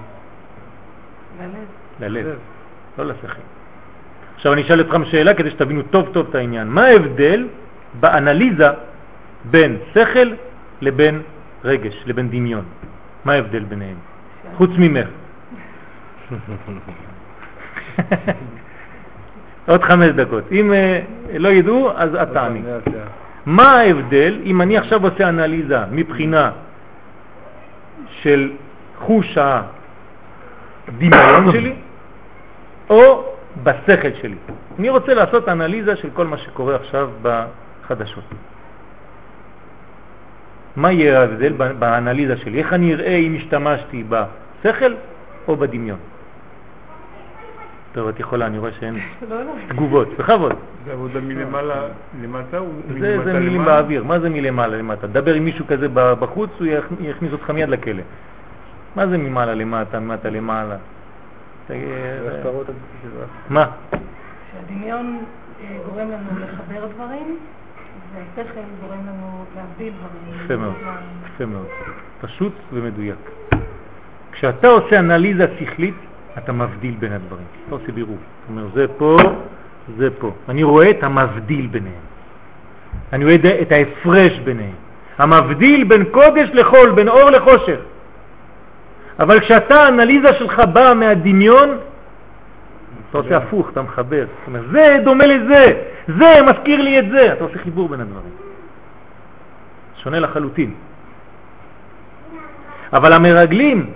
ללב. 1.41 1.67
ללב, 2.01 2.39
לא 2.99 3.07
לשכל. 3.07 3.43
עכשיו 4.35 4.53
אני 4.53 4.63
אשאל 4.63 4.81
אתכם 4.81 5.05
שאלה 5.05 5.35
כדי 5.35 5.51
שתבינו 5.51 5.83
טוב 5.83 6.09
טוב 6.13 6.27
את 6.31 6.35
העניין. 6.35 6.69
מה 6.69 6.85
ההבדל 6.85 7.49
באנליזה 8.01 8.69
בין 9.45 9.79
שכל 9.95 10.33
לבין 10.81 11.23
רגש, 11.65 12.03
לבין 12.07 12.31
דמיון? 12.31 12.65
מה 13.25 13.33
ההבדל 13.33 13.65
ביניהם? 13.65 13.97
חוץ 14.57 14.71
ממך. 14.79 15.09
עוד 19.67 19.83
חמש 19.83 20.09
דקות. 20.09 20.45
אם 20.53 20.73
אה, 20.73 21.01
לא 21.39 21.49
ידעו, 21.49 21.91
אז 21.97 22.15
את 22.15 22.29
תעני. 22.33 22.63
לאט. 22.63 22.95
מה 23.47 23.81
ההבדל 23.81 24.41
אם 24.45 24.63
אני 24.63 24.79
עכשיו 24.79 25.05
עושה 25.05 25.29
אנליזה 25.29 25.79
מבחינה 25.91 26.51
של 28.09 28.51
בחוש 29.03 29.39
הדמיון 30.89 31.53
שלי 31.53 31.75
או 32.91 33.25
בשכל 33.63 34.13
שלי. 34.23 34.35
אני 34.79 34.89
רוצה 34.89 35.15
לעשות 35.15 35.49
אנליזה 35.49 35.97
של 35.97 36.09
כל 36.15 36.27
מה 36.27 36.39
שקורה 36.39 36.77
עכשיו 36.77 37.11
בחדשות. 37.23 38.25
מה 40.77 40.93
יהיה 40.93 41.21
ההבדל 41.21 41.53
באנליזה 41.79 42.37
שלי? 42.37 42.59
איך 42.59 42.73
אני 42.73 42.95
אראה 42.95 43.17
אם 43.17 43.37
השתמשתי 43.37 44.05
בשכל 44.09 44.95
או 45.49 45.57
בדמיון? 45.57 45.99
טוב, 47.93 48.09
את 48.09 48.21
יכולה, 48.21 48.47
אני 48.47 48.59
רואה 48.59 48.71
שאין 48.73 48.95
לא, 49.31 49.43
לא. 49.45 49.53
תגובות. 49.69 50.09
בכבוד. 50.19 50.53
זה 50.85 50.93
עבודה 50.93 51.21
מלמעלה 51.21 51.75
למטה 52.23 52.59
או 52.59 52.67
זה, 53.01 53.33
מילים 53.33 53.55
למעלה? 53.61 53.65
באוויר, 53.83 54.05
מה 54.05 54.21
זה 54.21 54.29
מלמעלה 54.31 54.77
למטה? 54.77 55.07
דבר 55.07 55.35
עם 55.35 55.45
מישהו 55.45 55.67
כזה 55.67 55.87
בחוץ, 55.95 56.51
הוא 56.59 56.67
יכ- 56.67 56.93
יכניס 57.01 57.33
אותך 57.33 57.51
מיד 57.51 57.69
לכלא. 57.69 58.03
מה 58.97 59.07
זה 59.07 59.19
ממעלה 59.19 59.55
למטה, 59.55 60.01
ממטה 60.01 60.31
למעלה? 60.31 60.77
את 61.71 61.77
זה? 62.67 63.25
מה? 63.51 63.67
שהדמיון 64.53 65.19
אה, 65.61 65.77
גורם 65.89 66.09
לנו 66.11 66.39
לחבר 66.41 66.87
דברים, 66.95 67.37
והשכל 68.15 68.59
גורם 68.81 68.99
לנו 69.07 69.45
להבדיל 69.57 69.93
דברים. 69.99 70.45
יפה 70.45 70.57
מאוד, 70.57 70.75
יפה 71.35 71.47
מאוד. 71.47 71.67
פשוט 72.21 72.53
ומדויק. 72.73 73.17
כשאתה 74.33 74.69
עושה 74.69 74.99
אנליזה 74.99 75.47
שכלית, 75.61 75.95
אתה 76.39 76.53
מבדיל 76.53 76.95
בין 76.99 77.13
הדברים. 77.13 77.45
אתה 77.67 77.75
עושה 77.75 77.93
בירור. 77.93 78.17
זאת 78.17 78.51
אומרת, 78.51 78.73
זה 78.75 78.87
פה, 78.99 79.17
זה 79.97 80.09
פה. 80.19 80.33
אני 80.49 80.63
רואה 80.63 80.91
את 80.91 81.03
המבדיל 81.03 81.67
ביניהם. 81.67 82.03
אני 83.13 83.25
רואה 83.25 83.37
את 83.63 83.73
ההפרש 83.73 84.39
ביניהם. 84.39 84.75
המבדיל 85.19 85.85
בין 85.85 86.05
קודש 86.05 86.49
לחול, 86.53 86.91
בין 86.91 87.09
אור 87.09 87.31
לחושך. 87.31 87.79
אבל 89.21 89.41
כשאתה, 89.41 89.83
האנליזה 89.83 90.33
שלך 90.33 90.63
באה 90.73 90.95
מהדמיון, 90.95 91.79
אתה 93.11 93.19
עושה 93.19 93.37
הפוך, 93.37 93.71
אתה 93.71 93.83
מחבר. 93.83 94.25
זאת 94.27 94.47
אומרת, 94.47 94.65
זה 94.73 94.99
דומה 95.05 95.27
לזה, 95.27 95.83
זה 96.19 96.41
מזכיר 96.47 96.83
לי 96.83 96.99
את 96.99 97.11
זה. 97.11 97.33
אתה 97.33 97.45
עושה 97.45 97.59
חיבור 97.59 97.89
בין 97.89 98.01
הדברים. 98.01 98.33
שונה 99.97 100.21
לחלוטין. 100.21 100.75
אבל 102.93 103.13
המרגלים 103.13 103.91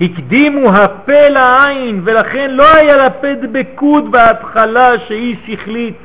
הקדימו 0.00 0.72
הפה 0.72 1.28
לעין, 1.28 2.00
ולכן 2.04 2.50
לא 2.50 2.74
היה 2.74 3.06
לפה 3.06 3.34
דבקות 3.34 4.10
בהתחלה 4.10 4.98
שהיא 4.98 5.36
שכלית. 5.46 5.96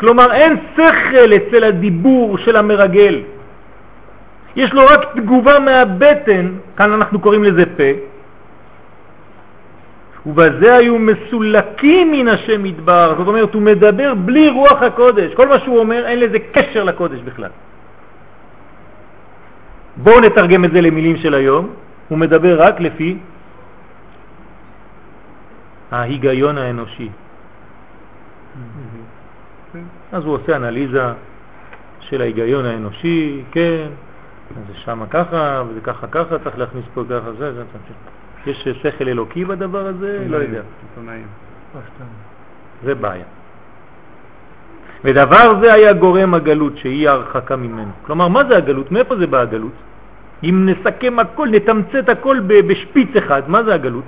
כלומר, 0.00 0.32
אין 0.32 0.56
שכל 0.74 1.32
אצל 1.36 1.64
הדיבור 1.64 2.38
של 2.38 2.56
המרגל. 2.56 3.20
יש 4.56 4.72
לו 4.72 4.86
רק 4.86 5.16
תגובה 5.16 5.58
מהבטן, 5.58 6.52
כאן 6.76 6.92
אנחנו 6.92 7.20
קוראים 7.20 7.44
לזה 7.44 7.64
פה, 7.76 7.90
ובזה 10.26 10.74
היו 10.74 10.98
מסולקים 10.98 12.12
מן 12.12 12.28
השם 12.28 12.62
מדבר, 12.62 13.14
זאת 13.18 13.28
אומרת, 13.28 13.54
הוא 13.54 13.62
מדבר 13.62 14.14
בלי 14.14 14.48
רוח 14.48 14.82
הקודש. 14.82 15.34
כל 15.34 15.48
מה 15.48 15.58
שהוא 15.58 15.78
אומר, 15.78 16.06
אין 16.06 16.20
לזה 16.20 16.38
קשר 16.52 16.84
לקודש 16.84 17.20
בכלל. 17.20 17.50
בואו 19.96 20.20
נתרגם 20.20 20.64
את 20.64 20.72
זה 20.72 20.80
למילים 20.80 21.16
של 21.16 21.34
היום, 21.34 21.68
הוא 22.12 22.18
מדבר 22.18 22.62
רק 22.62 22.80
לפי 22.80 23.18
ההיגיון 25.90 26.58
האנושי. 26.58 27.08
אז 30.12 30.24
הוא 30.24 30.34
עושה 30.34 30.56
אנליזה 30.56 31.02
של 32.00 32.20
ההיגיון 32.20 32.64
האנושי, 32.64 33.42
כן, 33.52 33.86
אז 34.50 34.62
זה 34.68 34.74
שמה 34.74 35.06
ככה, 35.06 35.62
וזה 35.68 35.80
ככה 35.80 36.06
ככה, 36.06 36.38
צריך 36.38 36.58
להכניס 36.58 36.84
פה 36.94 37.02
ככה, 37.10 37.32
זה, 37.32 37.52
זה, 37.52 37.62
זה. 38.44 38.50
יש 38.50 38.68
שכל 38.82 39.08
אלוקי 39.08 39.44
בדבר 39.44 39.86
הזה? 39.86 40.24
לא 40.28 40.36
יודע. 40.36 40.62
זה 42.84 42.94
בעיה. 42.94 43.24
ודבר 45.04 45.60
זה 45.60 45.72
היה 45.72 45.92
גורם 45.92 46.34
הגלות, 46.34 46.76
שהיא 46.76 47.08
הרחקה 47.08 47.56
ממנו. 47.56 47.92
כלומר, 48.06 48.28
מה 48.28 48.44
זה 48.44 48.56
הגלות? 48.56 48.92
מאיפה 48.92 49.16
זה 49.16 49.26
בא 49.26 49.40
הגלות? 49.40 49.91
אם 50.44 50.68
נסכם 50.68 51.18
הכל, 51.18 51.48
נתמצת 51.48 52.08
הכל 52.08 52.40
בשפיץ 52.40 53.16
אחד, 53.16 53.42
מה 53.46 53.62
זה 53.62 53.74
הגלות? 53.74 54.04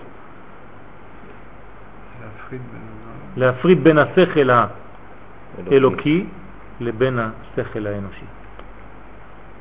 להפריד 2.23 2.61
בין... 2.73 2.81
להפריד 3.37 3.85
בין 3.85 3.99
השכל 3.99 4.51
האלוקי 5.71 6.25
לבין 6.81 7.19
השכל 7.19 7.87
האנושי. 7.87 8.25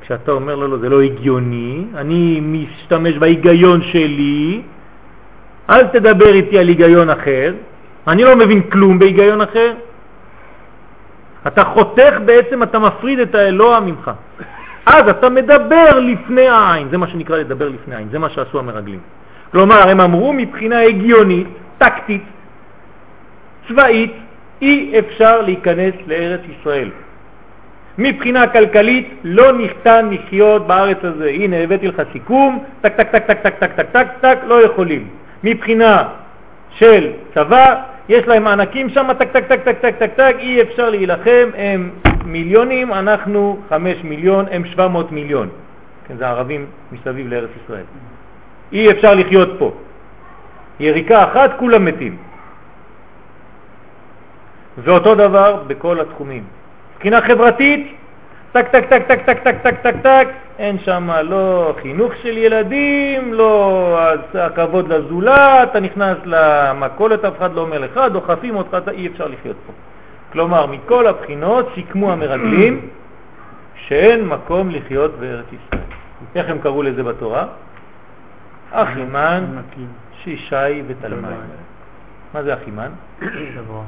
כשאתה 0.02 0.32
אומר 0.32 0.56
לו, 0.56 0.68
לא, 0.68 0.78
זה 0.78 0.90
לא 0.90 1.02
הגיוני, 1.02 1.86
אני 1.96 2.40
משתמש 2.42 3.14
בהיגיון 3.18 3.82
שלי, 3.82 4.62
אל 5.70 5.88
תדבר 5.88 6.34
איתי 6.34 6.60
על 6.60 6.68
היגיון 6.68 7.10
אחר, 7.10 7.54
אני 8.08 8.24
לא 8.24 8.36
מבין 8.36 8.62
כלום 8.70 9.00
בהיגיון 9.00 9.42
אחר. 9.42 9.74
אתה 11.48 11.64
חותך 11.64 12.14
בעצם, 12.26 12.64
אתה 12.64 12.80
מפריד 12.80 13.20
את 13.20 13.36
האלוה 13.36 13.80
ממך. 13.80 14.12
אז 14.86 15.08
אתה 15.10 15.30
מדבר 15.30 16.00
לפני 16.00 16.48
העין, 16.48 16.88
זה 16.92 16.98
מה 16.98 17.08
שנקרא 17.08 17.38
לדבר 17.38 17.70
לפני 17.70 17.96
העין, 17.96 18.08
זה 18.12 18.20
מה 18.20 18.30
שעשו 18.30 18.60
המרגלים. 18.60 19.00
כלומר, 19.52 19.90
הם 19.90 20.02
אמרו 20.02 20.34
מבחינה 20.34 20.82
הגיונית, 20.82 21.48
טקטית, 21.78 22.24
צבאית, 23.68 24.14
אי 24.62 25.00
אפשר 25.00 25.42
להיכנס 25.42 25.94
לארץ 26.08 26.42
ישראל. 26.60 26.90
מבחינה 27.98 28.48
כלכלית 28.48 29.10
לא 29.24 29.52
ניתן 29.52 30.10
לחיות 30.12 30.68
בארץ 30.68 30.98
הזה. 31.04 31.30
הנה, 31.30 31.58
הבאתי 31.58 31.88
לך 31.88 32.02
סיכום, 32.12 32.64
טק 32.82 32.94
טק 32.96 33.12
טק 33.12 33.24
טק 33.28 33.40
טק 33.40 33.56
טק 33.60 33.72
טק 33.76 33.86
טק 33.92 34.08
טק, 34.22 34.38
לא 34.48 34.64
יכולים. 34.64 35.08
מבחינה 35.44 36.04
של 36.70 37.12
צבא, 37.34 37.76
יש 38.10 38.28
להם 38.28 38.44
ענקים 38.44 38.90
שם, 38.90 39.08
טק 39.20 39.32
טק 39.32 39.48
טק 39.48 39.64
טק 39.64 39.78
טק 39.80 39.96
טק 40.00 40.14
טק, 40.16 40.36
אי 40.40 40.62
אפשר 40.62 40.90
להילחם, 40.90 41.50
הם 41.56 41.90
מיליונים, 42.26 42.94
אנחנו 42.94 43.60
חמש 43.70 43.98
מיליון, 44.04 44.46
הם 44.52 44.66
שבע 44.66 44.88
מאות 44.88 45.12
מיליון. 45.12 45.50
כן, 46.08 46.18
זה 46.18 46.28
ערבים 46.28 46.66
מסביב 46.92 47.28
לארץ 47.28 47.50
ישראל. 47.64 47.84
אי 48.72 48.92
אפשר 48.92 49.14
לחיות 49.14 49.50
פה. 49.60 49.72
יריקה 50.80 51.24
אחת, 51.24 51.52
כולם 51.60 51.86
מתים. 51.86 52.18
ואותו 54.78 55.16
דבר 55.16 55.64
בכל 55.68 56.00
התחומים. 56.00 56.44
מבחינה 56.96 57.22
חברתית, 57.22 57.96
טק 58.54 58.68
טק 58.68 58.86
טק 58.90 59.02
טק 59.08 59.20
טק 59.26 59.40
טק 59.44 59.56
טק 59.64 59.76
טק 59.82 59.96
טק, 60.04 60.28
אין 60.60 60.80
שם 60.80 61.10
לא 61.24 61.76
חינוך 61.82 62.16
של 62.16 62.38
ילדים, 62.38 63.34
לא 63.34 64.00
הכבוד 64.34 64.94
לזולת, 64.94 65.70
אתה 65.72 65.80
נכנס 65.80 66.18
למכולת, 66.26 67.26
אף 67.26 67.38
אחד 67.38 67.54
לא 67.54 67.62
אומר 67.62 67.80
לך, 67.80 68.00
דוחפים 68.12 68.56
אותך, 68.56 68.78
אתה 68.78 68.92
אי 68.92 69.08
אפשר 69.08 69.28
לחיות 69.28 69.56
פה. 69.68 69.74
כלומר, 70.32 70.66
מכל 70.66 71.08
הבחינות 71.08 71.70
סיכמו 71.76 72.12
המרגלים 72.12 72.88
שאין 73.88 74.28
מקום 74.28 74.70
לחיות 74.70 75.20
בארץ 75.20 75.46
ישראל. 75.46 75.88
איך 76.36 76.50
הם 76.50 76.60
קראו 76.60 76.84
לזה 76.84 77.04
בתורה? 77.04 77.46
אחימן, 78.72 79.46
שישי 80.24 80.82
ותלמי. 80.88 81.28
מה 82.34 82.44
זה 82.44 82.54
אחימן? 82.54 82.90
חברה. 83.20 83.82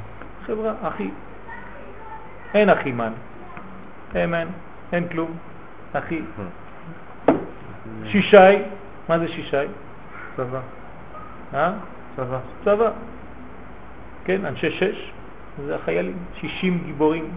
חברה, 0.45 0.73
אחי. 0.81 1.09
אין 2.53 2.69
אחימן. 2.69 3.11
אמן, 4.23 4.47
אין 4.93 5.07
כלום. 5.07 5.31
אחי. 5.93 6.21
שישי, 8.05 8.37
מה 9.09 9.19
זה 9.19 9.27
שישי? 9.27 9.57
צבא. 10.37 10.59
אה? 11.53 11.71
צבא. 12.15 12.37
צבא. 12.65 12.89
כן, 14.25 14.45
אנשי 14.45 14.71
שש, 14.71 15.11
זה 15.65 15.75
החיילים, 15.75 16.17
60 16.41 16.81
גיבורים 16.85 17.29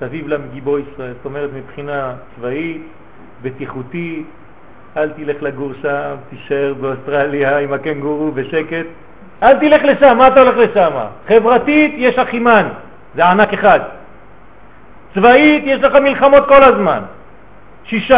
סביב 0.00 0.28
להם 0.28 0.42
גיבור 0.52 0.78
ישראל. 0.78 1.12
זאת 1.12 1.24
אומרת, 1.24 1.50
מבחינה 1.54 2.14
צבאית, 2.36 2.82
בטיחותית, 3.42 4.26
אל 4.96 5.10
תלך 5.10 5.42
לגור 5.42 5.72
שם, 5.82 6.14
תישאר 6.30 6.74
באוסטרליה 6.80 7.58
עם 7.58 7.72
הקנגורו 7.72 8.32
בשקט. 8.32 8.86
אל 9.42 9.58
תלך 9.58 9.82
לשם, 9.84 10.18
מה 10.18 10.28
אתה 10.28 10.40
הולך 10.40 10.56
לשם? 10.56 10.90
חברתית, 11.28 11.94
יש 11.96 12.18
אחימן, 12.18 12.68
זה 13.14 13.26
ענק 13.26 13.52
אחד. 13.54 13.80
צבאית, 15.18 15.62
יש 15.66 15.80
לך 15.80 15.94
מלחמות 15.94 16.48
כל 16.48 16.62
הזמן. 16.62 17.02
שישי, 17.84 18.14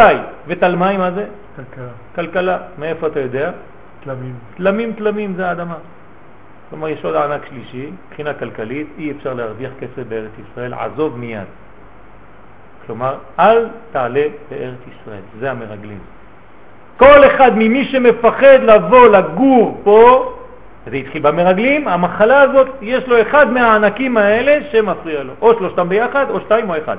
ותלמי, 0.47 0.97
מה 0.97 1.11
זה? 1.11 1.25
כלכלה, 1.55 1.87
כלכלה. 2.15 2.57
מאיפה 2.77 3.07
אתה 3.07 3.19
יודע? 3.19 3.51
תלמים. 4.03 4.33
תלמים 4.55 4.93
תלמים 4.93 5.33
זה 5.35 5.47
האדמה. 5.47 5.75
כלומר, 6.69 6.87
יש 6.87 7.05
עוד 7.05 7.15
ענק 7.15 7.45
שלישי, 7.49 7.89
מבחינה 8.07 8.33
כלכלית, 8.33 8.87
אי 8.97 9.11
אפשר 9.11 9.33
להרוויח 9.33 9.71
כסף 9.79 10.07
בארץ 10.07 10.31
ישראל, 10.39 10.73
עזוב 10.73 11.17
מיד. 11.17 11.47
כלומר, 12.85 13.15
אל 13.39 13.67
תעלה 13.91 14.25
לארץ 14.51 14.79
ישראל, 14.87 15.21
זה 15.39 15.51
המרגלים. 15.51 15.99
כל 16.97 17.25
אחד 17.27 17.51
ממי 17.55 17.85
שמפחד 17.85 18.59
לבוא 18.63 19.07
לגור 19.07 19.81
פה, 19.83 20.33
זה 20.85 20.95
התחיל 20.95 21.21
במרגלים, 21.21 21.87
המחלה 21.87 22.41
הזאת, 22.41 22.67
יש 22.81 23.07
לו 23.07 23.21
אחד 23.21 23.51
מהענקים 23.51 24.17
האלה 24.17 24.71
שמפריע 24.71 25.23
לו. 25.23 25.33
או 25.41 25.53
שלושתם 25.53 25.89
ביחד, 25.89 26.29
או 26.29 26.39
שתיים 26.39 26.69
או 26.69 26.77
אחד. 26.77 26.97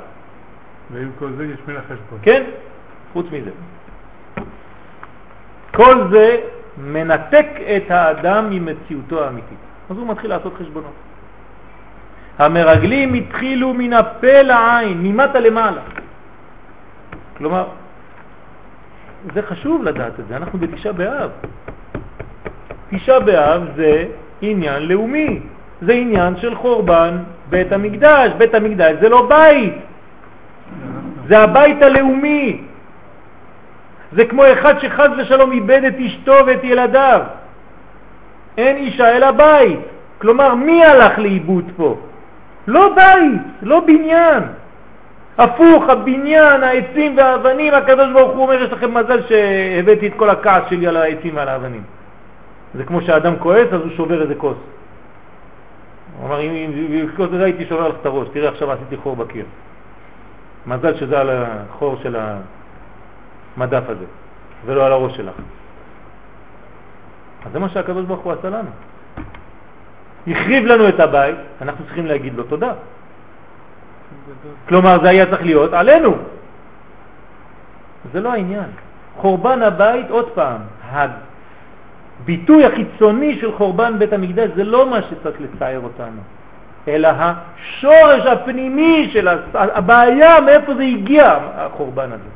ועם 0.90 1.10
כל 1.18 1.28
זה 1.36 1.44
יש 1.44 1.58
מנחש 1.68 1.98
פה. 2.10 2.16
כן? 2.22 2.42
חוץ 3.12 3.26
מזה. 3.32 3.50
כל 5.74 5.96
זה 6.10 6.36
מנתק 6.78 7.46
את 7.76 7.90
האדם 7.90 8.50
ממציאותו 8.50 9.24
האמיתית. 9.24 9.58
אז 9.90 9.96
הוא 9.98 10.08
מתחיל 10.08 10.30
לעשות 10.30 10.54
חשבונות. 10.60 10.92
המרגלים 12.38 13.14
התחילו 13.14 13.74
מן 13.74 13.92
הפה 13.92 14.42
לעין, 14.42 15.02
ממטה 15.02 15.40
למעלה. 15.40 15.80
כלומר, 17.36 17.64
זה 19.34 19.42
חשוב 19.42 19.84
לדעת 19.84 20.20
את 20.20 20.24
זה, 20.28 20.36
אנחנו 20.36 20.58
בתשעה 20.58 20.92
באב. 20.92 21.30
תשעה 22.92 23.20
באב 23.20 23.62
זה 23.76 24.04
עניין 24.40 24.82
לאומי, 24.82 25.40
זה 25.82 25.92
עניין 25.92 26.36
של 26.36 26.54
חורבן 26.54 27.16
בית 27.50 27.72
המקדש. 27.72 28.30
בית 28.38 28.54
המקדש 28.54 28.94
זה 29.00 29.08
לא 29.08 29.26
בית, 29.28 29.74
זה 31.28 31.38
הבית 31.38 31.82
הלאומי. 31.82 32.60
זה 34.12 34.24
כמו 34.24 34.42
אחד 34.52 34.78
שחז 34.78 35.10
ושלום 35.18 35.52
איבד 35.52 35.84
את 35.84 35.94
אשתו 36.06 36.36
ואת 36.46 36.64
ילדיו. 36.64 37.20
אין 38.58 38.76
אישה 38.76 39.16
אלא 39.16 39.30
בית. 39.30 39.78
כלומר, 40.18 40.54
מי 40.54 40.84
הלך 40.84 41.18
לאיבוד 41.18 41.64
פה? 41.76 41.96
לא 42.66 42.94
בית, 42.94 43.40
לא 43.62 43.80
בניין. 43.80 44.42
הפוך, 45.38 45.88
הבניין, 45.88 46.62
העצים 46.62 47.16
והאבנים, 47.16 47.74
הקדוש 47.74 48.06
הוא 48.12 48.42
אומר, 48.42 48.62
יש 48.62 48.72
לכם 48.72 48.94
מזל 48.94 49.20
שהבאתי 49.28 50.06
את 50.06 50.12
כל 50.16 50.30
הכעס 50.30 50.62
שלי 50.70 50.86
על 50.86 50.96
העצים 50.96 51.36
ועל 51.36 51.48
האבנים. 51.48 51.82
זה 52.74 52.84
כמו 52.84 53.00
שהאדם 53.00 53.38
כועס, 53.38 53.72
אז 53.72 53.80
הוא 53.80 53.90
שובר 53.96 54.22
איזה 54.22 54.34
כוס. 54.34 54.56
הוא 56.18 56.26
אמר, 56.26 56.40
אם 56.40 57.06
כוס 57.16 57.28
כזה 57.28 57.44
הייתי 57.44 57.66
שובר 57.66 57.88
לך 57.88 57.94
את 58.00 58.06
הראש, 58.06 58.28
תראה 58.32 58.48
עכשיו 58.48 58.72
עשיתי 58.72 58.96
חור 58.96 59.16
בקיר. 59.16 59.44
מזל 60.66 60.96
שזה 60.96 61.20
על 61.20 61.30
החור 61.30 61.96
של 62.02 62.16
המדף 63.56 63.82
הזה, 63.88 64.04
ולא 64.66 64.86
על 64.86 64.92
הראש 64.92 65.16
שלך. 65.16 65.34
אז 67.46 67.52
זה 67.52 67.58
מה 67.58 67.68
שהקדוש 67.68 68.04
ברוך 68.04 68.20
הוא 68.20 68.32
עשה 68.32 68.50
לנו. 68.50 68.70
החריב 70.26 70.64
לנו 70.66 70.88
את 70.88 71.00
הבית, 71.00 71.36
אנחנו 71.62 71.84
צריכים 71.84 72.06
להגיד 72.06 72.34
לו 72.34 72.44
תודה. 72.44 72.72
כלומר, 74.68 74.98
זה 75.02 75.08
היה 75.08 75.26
צריך 75.26 75.42
להיות 75.42 75.72
עלינו. 75.72 76.16
זה 78.12 78.20
לא 78.20 78.32
העניין. 78.32 78.70
חורבן 79.16 79.62
הבית, 79.62 80.10
עוד 80.10 80.28
פעם, 80.34 80.60
הביטוי 82.20 82.64
החיצוני 82.64 83.38
של 83.40 83.52
חורבן 83.52 83.98
בית 83.98 84.12
המקדש 84.12 84.50
זה 84.56 84.64
לא 84.64 84.90
מה 84.90 85.02
שצריך 85.02 85.36
לצייר 85.40 85.80
אותנו, 85.80 86.20
אלא 86.88 87.08
השורש 87.18 88.26
הפנימי 88.26 89.10
של 89.12 89.28
הבעיה, 89.54 90.40
מאיפה 90.40 90.74
זה 90.74 90.82
הגיע, 90.82 91.38
החורבן 91.54 92.12
הזה. 92.12 92.30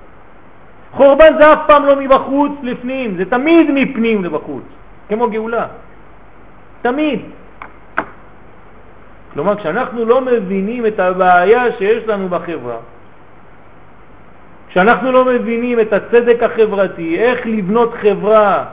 חורבן 0.92 1.32
זה 1.38 1.52
אף 1.52 1.58
פעם 1.66 1.86
לא 1.86 1.96
מבחוץ 1.96 2.52
לפנים, 2.62 3.16
זה 3.16 3.24
תמיד 3.24 3.70
מפנים 3.70 4.24
לבחוץ, 4.24 4.64
כמו 5.08 5.30
גאולה. 5.30 5.66
תמיד. 6.82 7.20
כלומר, 9.34 9.56
כשאנחנו 9.56 10.04
לא 10.04 10.20
מבינים 10.20 10.86
את 10.86 11.00
הבעיה 11.00 11.72
שיש 11.78 12.08
לנו 12.08 12.28
בחברה, 12.28 12.76
כשאנחנו 14.68 15.12
לא 15.12 15.24
מבינים 15.24 15.80
את 15.80 15.92
הצדק 15.92 16.42
החברתי, 16.42 17.18
איך 17.18 17.46
לבנות 17.46 17.94
חברה 17.94 18.64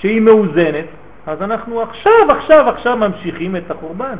שהיא 0.00 0.20
מאוזנת, 0.20 0.84
אז 1.26 1.42
אנחנו 1.42 1.82
עכשיו, 1.82 2.26
עכשיו, 2.28 2.68
עכשיו 2.68 2.96
ממשיכים 2.96 3.56
את 3.56 3.70
החורבן. 3.70 4.16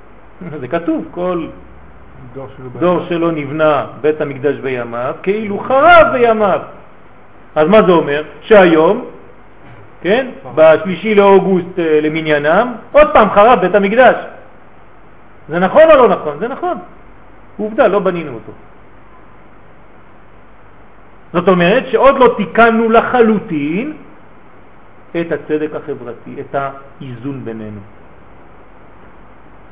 זה 0.60 0.68
כתוב, 0.68 1.04
כל 1.10 1.46
דור 2.34 2.46
שלו 2.56 2.68
דור 2.80 3.00
שלא 3.08 3.32
נבנה 3.32 3.86
בית 4.00 4.20
המקדש 4.20 4.56
בימיו, 4.56 5.14
כאילו 5.22 5.58
חרב 5.58 6.06
בימיו. 6.12 6.60
אז 7.54 7.68
מה 7.68 7.82
זה 7.82 7.92
אומר? 7.92 8.22
שהיום, 8.40 9.04
כן, 10.00 10.26
בשלישי 10.54 11.14
לאוגוסט 11.14 11.78
אה, 11.78 12.00
למניינם, 12.02 12.72
עוד 12.92 13.08
פעם 13.12 13.30
חרב 13.30 13.60
בית 13.60 13.74
המקדש. 13.74 14.16
זה 15.48 15.58
נכון 15.58 15.82
או 15.82 15.96
לא 15.96 16.08
נכון? 16.08 16.38
זה 16.38 16.48
נכון. 16.48 16.78
עובדה, 17.56 17.88
לא 17.88 17.98
בנינו 17.98 18.34
אותו. 18.34 18.52
זאת 21.32 21.48
אומרת 21.48 21.86
שעוד 21.86 22.18
לא 22.18 22.34
תיקנו 22.36 22.90
לחלוטין 22.90 23.92
את 25.10 25.32
הצדק 25.32 25.74
החברתי, 25.74 26.40
את 26.40 26.54
האיזון 26.54 27.44
בינינו. 27.44 27.80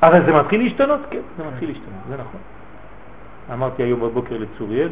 הרי 0.03 0.21
זה 0.27 0.33
מתחיל 0.33 0.63
להשתנות? 0.63 1.01
כן, 1.11 1.21
זה 1.39 1.45
מתחיל 1.45 1.69
להשתנות, 1.69 2.01
זה 2.09 2.15
נכון. 2.15 2.41
אמרתי 3.53 3.83
היום 3.83 4.01
בבוקר 4.01 4.37
לצוריאל, 4.39 4.89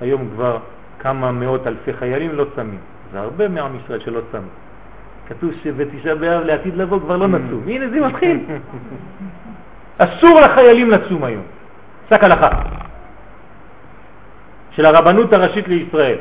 היום 0.00 0.28
כבר 0.34 0.58
כמה 0.98 1.32
מאות 1.32 1.66
אלפי 1.66 1.92
חיילים 1.92 2.34
לא 2.34 2.44
צמים. 2.56 2.78
זה 3.12 3.20
הרבה 3.20 3.48
מעם 3.48 3.76
ישראל 3.76 4.00
שלא 4.00 4.20
צמים. 4.32 4.48
כתוב 5.28 5.50
שבתשעה 5.62 6.14
באב 6.14 6.42
לעתיד 6.42 6.76
לבוא 6.76 7.00
כבר 7.00 7.16
לא 7.16 7.28
נצום. 7.28 7.62
הנה 7.66 7.88
זה 7.88 8.00
מתחיל. 8.00 8.44
אסור 9.98 10.40
לחיילים 10.40 10.90
לצום 10.90 11.24
היום. 11.24 11.42
פסק 12.06 12.24
הלכה 12.24 12.48
של 14.70 14.86
הרבנות 14.86 15.32
הראשית 15.32 15.68
לישראל. 15.68 16.18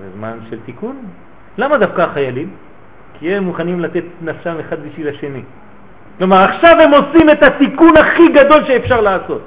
זה 0.00 0.10
זמן 0.14 0.38
של 0.50 0.58
תיקון. 0.64 0.96
למה 1.58 1.78
דווקא 1.78 2.02
החיילים? 2.02 2.50
כי 3.18 3.34
הם 3.34 3.44
מוכנים 3.44 3.80
לתת 3.80 4.04
נפשם 4.22 4.56
אחד 4.60 4.76
בשביל 4.80 5.08
השני. 5.08 5.42
כלומר, 6.18 6.36
עכשיו 6.36 6.76
הם 6.80 6.90
עושים 6.94 7.30
את 7.30 7.42
התיקון 7.42 7.96
הכי 7.96 8.28
גדול 8.28 8.64
שאפשר 8.64 9.00
לעשות. 9.00 9.42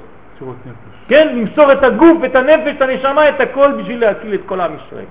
כן? 1.08 1.28
למסור 1.36 1.72
את 1.72 1.82
הגוף, 1.82 2.24
את 2.24 2.36
הנפש, 2.36 2.76
את 2.76 2.82
הנשמה, 2.82 3.28
את 3.28 3.40
הכל 3.40 3.72
בשביל 3.72 4.00
להציל 4.00 4.34
את 4.34 4.40
כל 4.46 4.60
עם 4.60 4.72
ישראל. 4.74 5.04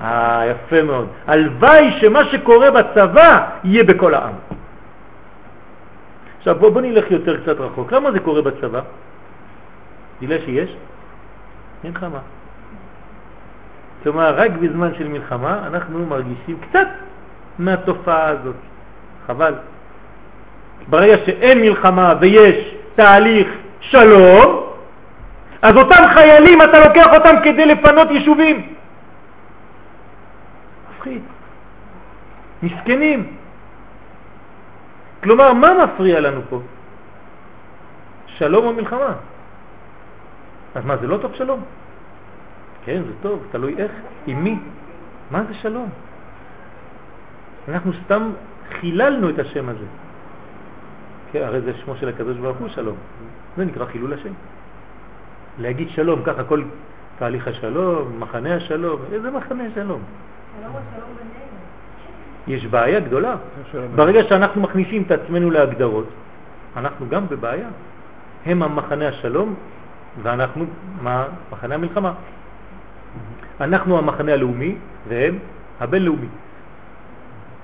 אה, 0.00 0.42
יפה 0.46 0.82
מאוד. 0.82 1.08
הלוואי 1.26 1.90
שמה 2.00 2.24
שקורה 2.24 2.70
בצבא 2.70 3.48
יהיה 3.64 3.84
בכל 3.84 4.14
העם. 4.14 4.34
עכשיו 6.38 6.54
בוא, 6.54 6.70
בוא 6.70 6.80
נלך 6.80 7.10
יותר 7.10 7.42
קצת 7.42 7.60
רחוק. 7.60 7.92
למה 7.92 8.12
זה 8.12 8.20
קורה 8.20 8.42
בצבא? 8.42 8.80
בגלל 10.22 10.38
שיש 10.44 10.76
מלחמה. 11.84 12.18
כלומר, 14.02 14.34
רק 14.34 14.50
בזמן 14.50 14.94
של 14.98 15.08
מלחמה 15.08 15.66
אנחנו 15.66 16.06
מרגישים 16.06 16.58
קצת 16.60 16.88
מהתופעה 17.58 18.28
הזאת. 18.28 18.56
חבל. 19.26 19.54
ברגע 20.88 21.16
שאין 21.26 21.60
מלחמה 21.60 22.14
ויש 22.20 22.74
תהליך 22.94 23.48
שלום, 23.80 24.68
אז 25.62 25.76
אותם 25.76 26.04
חיילים, 26.14 26.62
אתה 26.62 26.88
לוקח 26.88 27.06
אותם 27.14 27.34
כדי 27.44 27.66
לפנות 27.66 28.10
יישובים. 28.10 28.74
מפחיד. 30.90 31.22
מסכנים. 32.62 33.32
כלומר, 35.22 35.52
מה 35.52 35.84
מפריע 35.84 36.20
לנו 36.20 36.40
פה? 36.48 36.60
שלום 38.26 38.64
או 38.64 38.72
מלחמה? 38.72 39.12
אז 40.74 40.84
מה, 40.84 40.96
זה 40.96 41.06
לא 41.06 41.16
טוב 41.16 41.34
שלום? 41.34 41.62
כן, 42.88 43.02
זה 43.06 43.12
טוב, 43.22 43.46
תלוי 43.50 43.74
איך, 43.78 43.92
עם 44.26 44.44
מי. 44.44 44.58
מה 45.30 45.44
זה 45.44 45.54
שלום? 45.54 45.88
אנחנו 47.68 47.92
סתם 48.04 48.30
חיללנו 48.80 49.30
את 49.30 49.38
השם 49.38 49.68
הזה. 49.68 49.84
כן, 51.32 51.42
הרי 51.42 51.60
זה 51.60 51.72
שמו 51.84 51.96
של 51.96 52.08
הקדוש 52.08 52.36
ברוך 52.36 52.56
הוא 52.56 52.68
שלום. 52.68 52.96
זה 53.56 53.64
נקרא 53.64 53.84
חילול 53.84 54.12
השם. 54.12 54.32
להגיד 55.58 55.88
שלום, 55.90 56.22
ככה 56.24 56.44
כל 56.44 56.62
תהליך 57.18 57.48
השלום, 57.48 58.20
מחנה 58.20 58.54
השלום, 58.54 59.00
איזה 59.12 59.30
מחנה 59.30 59.64
השלום? 59.72 60.02
יש 62.46 62.66
בעיה 62.66 63.00
גדולה. 63.00 63.36
ברגע 63.94 64.20
שאנחנו 64.28 64.60
מכניסים 64.60 65.02
את 65.02 65.10
עצמנו 65.10 65.50
להגדרות, 65.50 66.08
אנחנו 66.76 67.08
גם 67.08 67.28
בבעיה. 67.28 67.68
הם 68.46 68.62
המחנה 68.62 69.08
השלום 69.08 69.54
ואנחנו 70.22 70.64
מה? 71.02 71.24
מחנה 71.52 71.74
המלחמה. 71.74 72.12
אנחנו 73.60 73.98
המחנה 73.98 74.32
הלאומי 74.32 74.76
והם 75.08 75.38
הבינלאומי, 75.80 76.28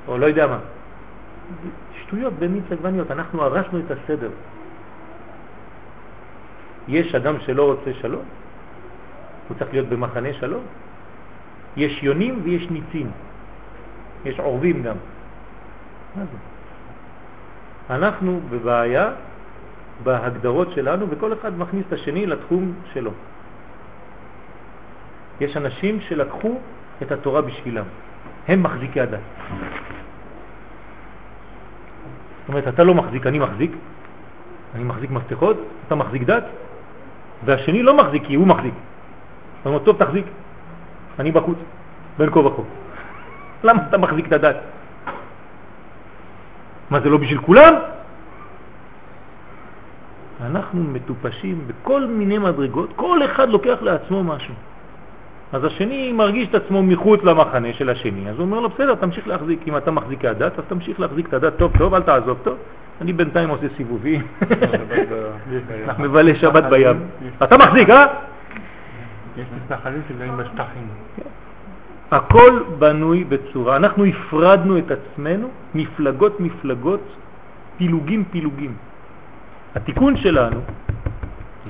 או 0.09 0.18
לא 0.18 0.26
יודע 0.26 0.47
מה. 0.47 0.59
שטויות 2.03 2.32
במיץ 2.38 2.64
עגבניות, 2.70 3.11
אנחנו 3.11 3.42
הרשנו 3.42 3.78
את 3.78 3.90
הסדר. 3.90 4.30
יש 6.88 7.14
אדם 7.14 7.40
שלא 7.40 7.72
רוצה 7.72 7.90
שלום, 8.01 8.22
הוא 9.49 9.57
צריך 9.59 9.72
להיות 9.72 9.88
במחנה 9.88 10.32
שלום. 10.32 10.62
יש 11.76 12.03
יונים 12.03 12.40
ויש 12.45 12.70
ניצים, 12.70 13.11
יש 14.24 14.40
עורבים 14.40 14.82
גם. 14.82 14.97
מה 16.16 16.22
זה? 16.22 16.38
אנחנו 17.95 18.40
בבעיה 18.51 19.11
בהגדרות 20.03 20.72
שלנו 20.72 21.07
וכל 21.11 21.32
אחד 21.32 21.59
מכניס 21.59 21.84
את 21.88 21.92
השני 21.92 22.26
לתחום 22.26 22.72
שלו. 22.92 23.11
יש 25.41 25.57
אנשים 25.57 26.01
שלקחו 26.01 26.59
את 27.03 27.12
התורה 27.12 27.43
בשבילם, 27.43 27.85
הם 28.49 28.62
מחזיקי 28.62 29.01
הדת. 29.01 29.18
זאת 32.41 32.49
אומרת, 32.49 32.68
אתה 32.68 32.85
לא 32.85 32.95
מחזיק, 32.95 33.26
אני 33.26 33.39
מחזיק, 33.39 33.72
אני 34.74 34.85
מחזיק 34.85 35.11
מפתחות, 35.11 35.57
אתה 35.87 35.95
מחזיק 35.95 36.22
דת, 36.22 36.45
והשני 37.45 37.82
לא 37.82 37.97
מחזיק 37.97 38.26
כי 38.26 38.35
הוא 38.35 38.47
מחזיק. 38.47 38.74
זאת 39.59 39.66
אומרת, 39.66 39.85
טוב, 39.85 39.97
תחזיק, 40.05 40.26
אני 41.18 41.32
בחוץ, 41.32 41.59
בין 42.18 42.30
כה 42.30 42.39
וכה. 42.39 42.62
למה 43.66 43.82
אתה 43.89 43.99
מחזיק 43.99 44.26
את 44.26 44.32
הדת? 44.32 44.57
מה, 46.91 47.01
זה 47.01 47.09
לא 47.09 47.18
בשביל 47.18 47.39
כולם? 47.39 47.74
אנחנו 50.41 50.82
מטופשים 50.82 51.68
בכל 51.68 52.07
מיני 52.07 52.39
מדרגות, 52.39 52.91
כל 52.97 53.24
אחד 53.24 53.49
לוקח 53.49 53.78
לעצמו 53.82 54.24
משהו. 54.24 54.55
אז 55.55 55.65
השני 55.65 56.13
מרגיש 56.13 56.49
את 56.49 56.55
עצמו 56.55 56.83
מחוץ 56.83 57.23
למחנה 57.23 57.73
של 57.73 57.91
השני, 57.91 58.31
אז 58.31 58.37
הוא 58.37 58.45
אומר 58.45 58.61
לו, 58.61 58.69
בסדר, 58.69 58.95
תמשיך 58.95 59.29
להחזיק, 59.29 59.61
אם 59.69 59.77
אתה 59.77 59.91
מחזיק 59.91 60.25
הדת, 60.25 60.59
אז 60.59 60.65
תמשיך 60.69 61.01
להחזיק 61.01 61.29
את 61.29 61.35
הדת 61.35 61.57
טוב 61.57 61.73
טוב, 61.79 61.95
אל 61.95 62.03
תעזוב 62.03 62.39
טוב. 62.43 62.57
אני 63.01 63.13
בינתיים 63.13 63.49
עושה 63.49 63.67
סיבובים, 63.77 64.23
מבלה 65.99 66.35
שבת 66.35 66.65
בים. 66.65 66.97
אתה 67.43 67.57
מחזיק, 67.57 67.91
אה? 67.91 68.07
יש 69.37 69.47
מתנחלים 69.57 70.03
שגרים 70.09 70.37
בשטחים. 70.37 70.89
הכל 72.11 72.63
בנוי 72.79 73.25
בצורה, 73.25 73.77
אנחנו 73.77 74.05
הפרדנו 74.05 74.79
את 74.79 74.91
עצמנו, 74.91 75.49
מפלגות 75.75 76.41
מפלגות, 76.41 77.01
פילוגים 77.79 78.25
פילוגים. 78.31 78.75
התיקון 79.75 80.17
שלנו 80.17 80.61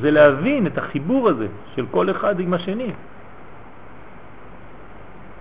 זה 0.01 0.11
להבין 0.11 0.67
את 0.67 0.79
החיבור 0.79 1.29
הזה 1.29 1.47
של 1.75 1.87
כל 1.91 2.11
אחד 2.11 2.41
עם 2.41 2.55
השני. 2.55 2.91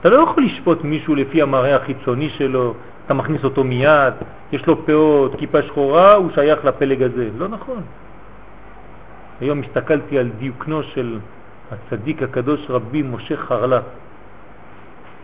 אתה 0.04 0.12
לא 0.12 0.24
יכול 0.24 0.46
לשפוט 0.46 0.84
מישהו 0.84 1.16
לפי 1.16 1.42
המראה 1.42 1.76
החיצוני 1.76 2.30
שלו, 2.30 2.74
אתה 3.06 3.14
מכניס 3.14 3.44
אותו 3.44 3.64
מיד, 3.64 4.14
יש 4.52 4.68
לו 4.68 4.86
פאות, 4.86 5.36
כיפה 5.40 5.62
שחורה, 5.62 6.14
הוא 6.14 6.32
שייך 6.36 6.66
לפלג 6.66 7.04
הזה. 7.04 7.30
לא 7.38 7.48
נכון. 7.48 7.82
היום 9.42 9.62
הסתכלתי 9.62 10.20
על 10.20 10.30
דיוקנו 10.40 10.84
של 10.84 11.20
הצדיק 11.72 12.24
הקדוש 12.24 12.66
רבי 12.70 13.02
משה 13.02 13.38
חרל"פ, 13.38 13.84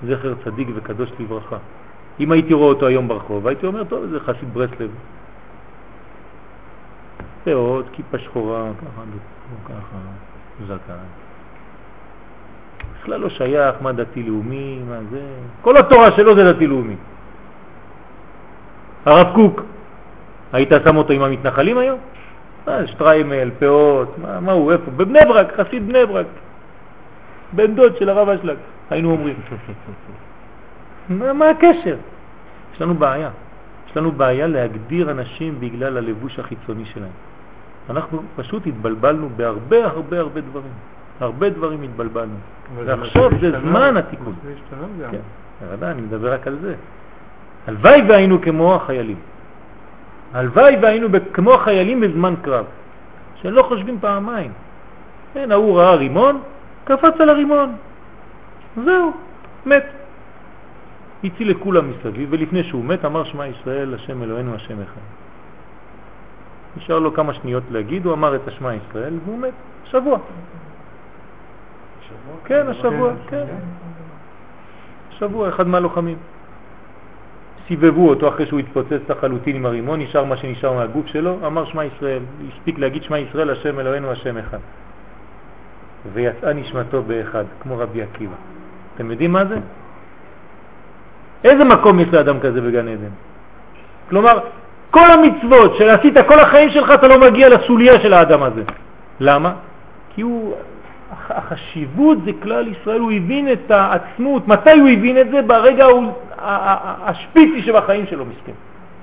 זכר 0.07 0.33
צדיק 0.43 0.67
וקדוש 0.75 1.09
לברכה. 1.19 1.57
אם 2.19 2.31
הייתי 2.31 2.53
רואה 2.53 2.67
אותו 2.67 2.87
היום 2.87 3.07
ברחוב, 3.07 3.47
הייתי 3.47 3.65
אומר, 3.65 3.83
טוב, 3.83 4.05
זה 4.05 4.19
חסיד 4.19 4.53
ברסלב. 4.53 4.91
פאות, 7.43 7.85
כיפה 7.91 8.17
שחורה, 8.17 8.71
ככה, 8.81 9.01
ככה, 9.65 9.97
זקן. 10.67 11.28
בכלל 13.01 13.19
לא 13.19 13.29
שייך 13.29 13.75
מה 13.81 13.91
דתי-לאומי, 13.91 14.79
מה 14.89 14.97
זה... 15.11 15.21
כל 15.61 15.77
התורה 15.77 16.11
שלו 16.11 16.35
זה 16.35 16.53
דתי-לאומי. 16.53 16.95
הרב 19.05 19.35
קוק, 19.35 19.61
היית 20.53 20.69
שם 20.83 20.97
אותו 20.97 21.13
עם 21.13 21.21
המתנחלים 21.21 21.77
היום? 21.77 21.99
מה, 22.67 22.87
שטריימל, 22.87 23.51
פאות, 23.59 24.17
מה, 24.17 24.39
מה 24.39 24.51
הוא, 24.51 24.71
איפה? 24.71 24.91
בבני 24.91 25.19
ברק, 25.27 25.59
חסיד 25.59 25.87
בני 25.87 26.05
ברק. 26.05 26.25
בן 27.53 27.75
דוד 27.75 27.97
של 27.97 28.09
הרב 28.09 28.29
אשלג, 28.29 28.57
היינו 28.89 29.11
אומרים. 29.11 29.35
מה, 31.09 31.33
מה 31.33 31.49
הקשר? 31.49 31.95
יש 32.75 32.81
לנו 32.81 32.93
בעיה. 32.93 33.29
יש 33.89 33.97
לנו 33.97 34.11
בעיה 34.11 34.47
להגדיר 34.47 35.11
אנשים 35.11 35.59
בגלל 35.59 35.97
הלבוש 35.97 36.39
החיצוני 36.39 36.85
שלהם. 36.85 37.11
אנחנו 37.89 38.21
פשוט 38.35 38.67
התבלבלנו 38.67 39.29
בהרבה 39.35 39.85
הרבה 39.85 40.19
הרבה 40.19 40.41
דברים. 40.41 40.73
הרבה 41.19 41.49
דברים 41.49 41.81
התבלבלנו. 41.81 42.35
ועכשיו 42.85 43.29
זה 43.41 43.59
זמן 43.59 43.97
התיקון. 43.97 44.33
זה 44.43 44.53
השתנות 44.53 44.89
גם. 45.01 45.11
כן, 45.11 45.83
אני 45.85 46.01
מדבר 46.01 46.33
רק 46.33 46.47
על 46.47 46.57
זה. 46.61 46.75
הלוואי 47.67 48.01
והיינו 48.07 48.41
כמו 48.41 48.75
החיילים. 48.75 49.17
הלוואי 50.33 50.75
והיינו 50.81 51.07
כמו 51.33 51.53
החיילים 51.53 52.01
בזמן 52.01 52.33
קרב, 52.41 52.65
שלא 53.35 53.63
חושבים 53.63 53.97
פעמיים. 54.01 54.51
כן, 55.33 55.51
ההוא 55.51 55.79
ראה 55.79 55.95
רימון, 55.95 56.41
קפץ 56.83 57.21
על 57.21 57.29
הרימון. 57.29 57.75
זהו, 58.85 59.13
מת. 59.65 59.85
הציל 61.23 61.51
לכולם 61.51 61.91
מסביב, 61.91 62.29
ולפני 62.31 62.63
שהוא 62.63 62.85
מת 62.85 63.05
אמר 63.05 63.23
שמע 63.23 63.47
ישראל, 63.47 63.93
השם 63.93 64.23
אלוהינו, 64.23 64.55
השם 64.55 64.81
אחד. 64.81 65.01
נשאר 66.77 66.99
לו 66.99 67.13
כמה 67.13 67.33
שניות 67.33 67.63
להגיד, 67.71 68.05
הוא 68.05 68.13
אמר 68.13 68.35
את 68.35 68.47
השמע 68.47 68.73
ישראל 68.73 69.13
והוא 69.25 69.39
מת. 69.39 69.53
שבוע. 69.85 70.17
כן, 72.45 72.67
השבוע, 72.67 73.11
כן. 73.29 73.45
שבוע, 75.09 75.49
אחד 75.49 75.67
מהלוחמים. 75.67 76.17
סיבבו 77.67 78.09
אותו 78.09 78.27
אחרי 78.27 78.45
שהוא 78.45 78.59
התפוצץ 78.59 79.09
לחלוטין 79.09 79.55
עם 79.55 79.65
הרימון, 79.65 80.01
נשאר 80.01 80.23
מה 80.23 80.37
שנשאר 80.37 80.73
מהגוף 80.73 81.07
שלו, 81.07 81.37
אמר 81.47 81.65
שמע 81.65 81.85
ישראל, 81.85 82.21
הספיק 82.47 82.79
להגיד 82.79 83.03
שמע 83.03 83.17
ישראל, 83.17 83.49
השם 83.49 83.79
אלוהינו, 83.79 84.11
השם 84.11 84.37
אחד. 84.37 84.57
ויצאה 86.13 86.53
נשמתו 86.53 87.03
באחד, 87.03 87.43
כמו 87.61 87.77
רבי 87.77 88.01
עקיבא. 88.01 88.35
אתם 88.95 89.11
יודעים 89.11 89.33
מה 89.33 89.45
זה? 89.45 89.57
איזה 91.43 91.63
מקום 91.63 91.99
יש 91.99 92.07
לאדם 92.13 92.39
כזה 92.39 92.61
בגן 92.61 92.87
עדן? 92.87 93.13
כלומר, 94.09 94.39
כל 94.91 95.11
המצוות 95.11 95.75
שעשית 95.75 96.13
כל 96.27 96.39
החיים 96.39 96.69
שלך, 96.69 96.91
אתה 96.93 97.07
לא 97.07 97.19
מגיע 97.19 97.49
לסוליה 97.49 98.01
של 98.01 98.13
האדם 98.13 98.43
הזה. 98.43 98.63
למה? 99.19 99.53
כי 100.15 100.21
הוא, 100.21 100.55
החשיבות 101.11 102.17
זה 102.25 102.31
כלל 102.43 102.67
ישראל, 102.67 102.99
הוא 102.99 103.11
הבין 103.11 103.51
את 103.51 103.71
העצמות. 103.71 104.47
מתי 104.47 104.79
הוא 104.79 104.89
הבין 104.89 105.17
את 105.17 105.31
זה? 105.31 105.41
ברגע 105.41 105.85
השפיצי 106.37 107.61
שבחיים 107.61 108.05
שלו 108.07 108.25
מסכן, 108.25 108.51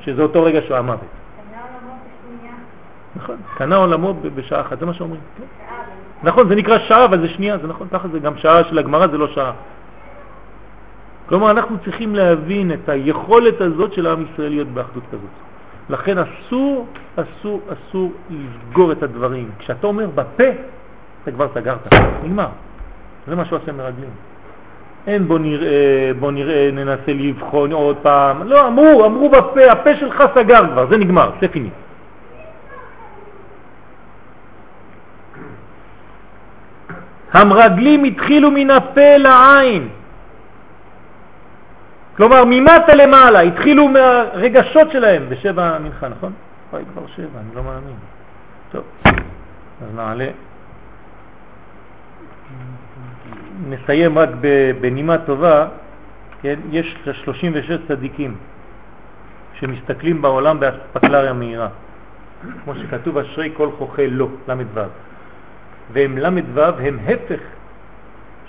שזה 0.00 0.22
אותו 0.22 0.42
רגע 0.42 0.60
שהוא 0.62 0.76
המוות. 0.76 1.00
נכון, 3.16 3.36
קנה 3.56 3.76
עולמו 3.76 4.14
בשעה 4.34 4.60
אחת, 4.60 4.80
זה 4.80 4.86
מה 4.86 4.94
שאומרים. 4.94 5.20
נכון, 6.22 6.48
זה 6.48 6.54
נקרא 6.54 6.78
שעה, 6.78 7.04
אבל 7.04 7.20
זה 7.20 7.28
שנייה, 7.28 7.58
זה 7.58 7.66
נכון, 7.66 7.88
ככה 7.90 8.08
זה 8.08 8.18
גם 8.18 8.36
שעה 8.36 8.64
של 8.64 8.78
הגמרא, 8.78 9.06
זה 9.06 9.18
לא 9.18 9.28
שעה. 9.28 9.52
כלומר, 11.28 11.50
אנחנו 11.50 11.76
צריכים 11.84 12.14
להבין 12.14 12.72
את 12.72 12.88
היכולת 12.88 13.60
הזאת 13.60 13.92
של 13.92 14.06
העם 14.06 14.24
ישראל 14.32 14.48
להיות 14.48 14.68
באחדות 14.68 15.02
כזאת. 15.08 15.30
לכן 15.90 16.16
אסור, 16.18 16.86
אסור, 17.16 17.60
אסור 17.72 18.12
לסגור 18.30 18.92
את 18.92 19.02
הדברים. 19.02 19.50
כשאתה 19.58 19.86
אומר 19.86 20.06
בפה, 20.14 20.44
אתה 21.26 21.34
כבר 21.34 21.48
סגרת, 21.54 21.92
נגמר. 22.24 22.48
זה 23.26 23.36
מה 23.36 23.44
שהוא 23.44 23.58
עושה 23.58 23.72
מרגלים. 23.72 24.10
אין 25.06 25.28
בוא 25.28 25.38
נראה, 25.38 26.10
בוא 26.18 26.32
נראה, 26.32 26.70
ננסה 26.72 27.12
לבחון 27.12 27.72
עוד 27.72 27.96
פעם. 28.02 28.42
לא, 28.48 28.66
אמרו, 28.66 29.06
אמרו 29.06 29.28
בפה, 29.30 29.70
הפה 29.72 29.96
שלך 29.96 30.24
סגר 30.34 30.66
כבר, 30.72 30.86
זה 30.90 30.96
נגמר, 30.96 31.30
זה 31.40 31.48
פיני. 31.48 31.70
המרגלים 37.32 38.04
התחילו 38.04 38.50
מן 38.50 38.70
הפה 38.70 39.16
לעין. 39.16 39.88
כלומר, 42.16 42.44
ממטה 42.46 42.94
למעלה, 42.94 43.40
התחילו 43.40 43.88
מהרגשות 43.88 44.90
שלהם 44.90 45.26
בשבע 45.28 45.64
המנחה, 45.64 46.08
נכון? 46.08 46.32
אוי, 46.72 46.82
כבר 46.92 47.06
שבע, 47.16 47.40
אני 47.40 47.54
לא 47.54 47.62
מאמין. 47.62 47.96
טוב, 48.72 48.84
אז 49.04 49.94
נעלה. 49.96 50.28
נסיים 53.68 54.18
רק 54.18 54.28
בנימה 54.80 55.18
טובה, 55.18 55.68
כן? 56.42 56.58
יש 56.70 56.96
36 57.04 57.78
צדיקים 57.88 58.36
שמסתכלים 59.54 60.22
בעולם 60.22 60.60
באספקלריה 60.60 61.32
מהירה, 61.32 61.68
כמו 62.64 62.74
שכתוב 62.74 63.18
אשרי 63.18 63.50
כל 63.56 63.68
חוכה 63.78 64.06
לא, 64.06 64.28
ל"ו. 64.48 64.80
והם 65.92 66.18
ל"ו 66.18 66.60
הם 66.60 66.98
הפך, 67.06 67.40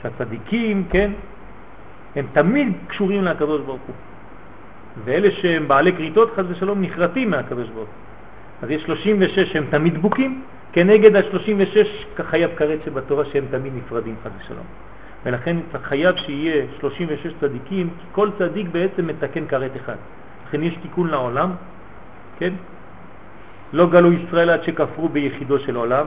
שהצדיקים, 0.01 0.83
כן, 0.89 1.11
הם 2.15 2.25
תמיד 2.33 2.73
קשורים 2.87 3.23
לקדוש 3.23 3.61
ברוך 3.61 3.81
הוא. 3.87 3.95
ואלה 5.05 5.31
שהם 5.31 5.67
בעלי 5.67 5.91
קריטות, 5.91 6.33
חס 6.35 6.43
ושלום, 6.47 6.81
נחרטים 6.81 7.29
מהקדוש 7.29 7.67
ברוך 7.67 7.89
הוא. 7.89 7.95
אז 8.61 8.69
יש 8.69 8.83
36 8.83 9.39
שהם 9.39 9.65
תמיד 9.69 9.93
דבוקים, 9.93 10.41
כנגד 10.73 11.15
ה-36 11.15 11.77
כחייב 12.15 12.51
כרת 12.57 12.79
שבתורה 12.85 13.25
שהם 13.25 13.45
תמיד 13.51 13.73
נפרדים, 13.75 14.15
חס 14.23 14.31
ושלום. 14.41 14.65
ולכן 15.25 15.57
חייב 15.83 16.15
שיהיה 16.15 16.65
36 16.79 17.33
צדיקים, 17.41 17.89
כי 17.89 18.05
כל 18.11 18.29
צדיק 18.37 18.67
בעצם 18.71 19.07
מתקן 19.07 19.47
כרת 19.47 19.71
אחד. 19.75 19.95
לכן 20.47 20.63
יש 20.63 20.73
תיקון 20.81 21.07
לעולם, 21.07 21.51
כן? 22.39 22.53
לא 23.73 23.89
גלו 23.89 24.11
ישראל 24.11 24.49
עד 24.49 24.63
שכפרו 24.63 25.09
ביחידו 25.09 25.59
של 25.59 25.75
עולם, 25.75 26.05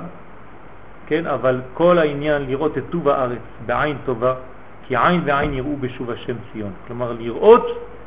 כן? 1.07 1.27
אבל 1.27 1.61
כל 1.75 1.99
העניין 1.99 2.43
לראות 2.47 2.79
את 2.79 2.85
טוב 2.91 3.09
הארץ 3.09 3.39
בעין 3.67 3.97
טובה, 4.05 4.35
כי 4.87 4.97
עין 4.97 5.21
ועין 5.25 5.55
יראו 5.55 5.77
בשוב 5.81 6.11
השם 6.11 6.35
ציון. 6.53 6.73
כלומר, 6.87 7.13
לראות 7.13 7.67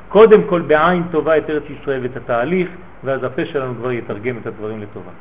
קודם 0.10 0.44
כל 0.50 0.62
בעין 0.62 1.04
טובה 1.12 1.38
את 1.38 1.50
ארץ 1.50 1.64
ישראל 1.70 2.00
ואת 2.04 2.18
התהליך, 2.18 2.70
ואז 3.04 3.24
הפה 3.24 3.46
שלנו 3.46 3.76
כבר 3.76 3.92
יתרגם 3.92 4.38
את 4.38 4.48
הדברים 4.48 4.82
לטובה. 4.82 5.12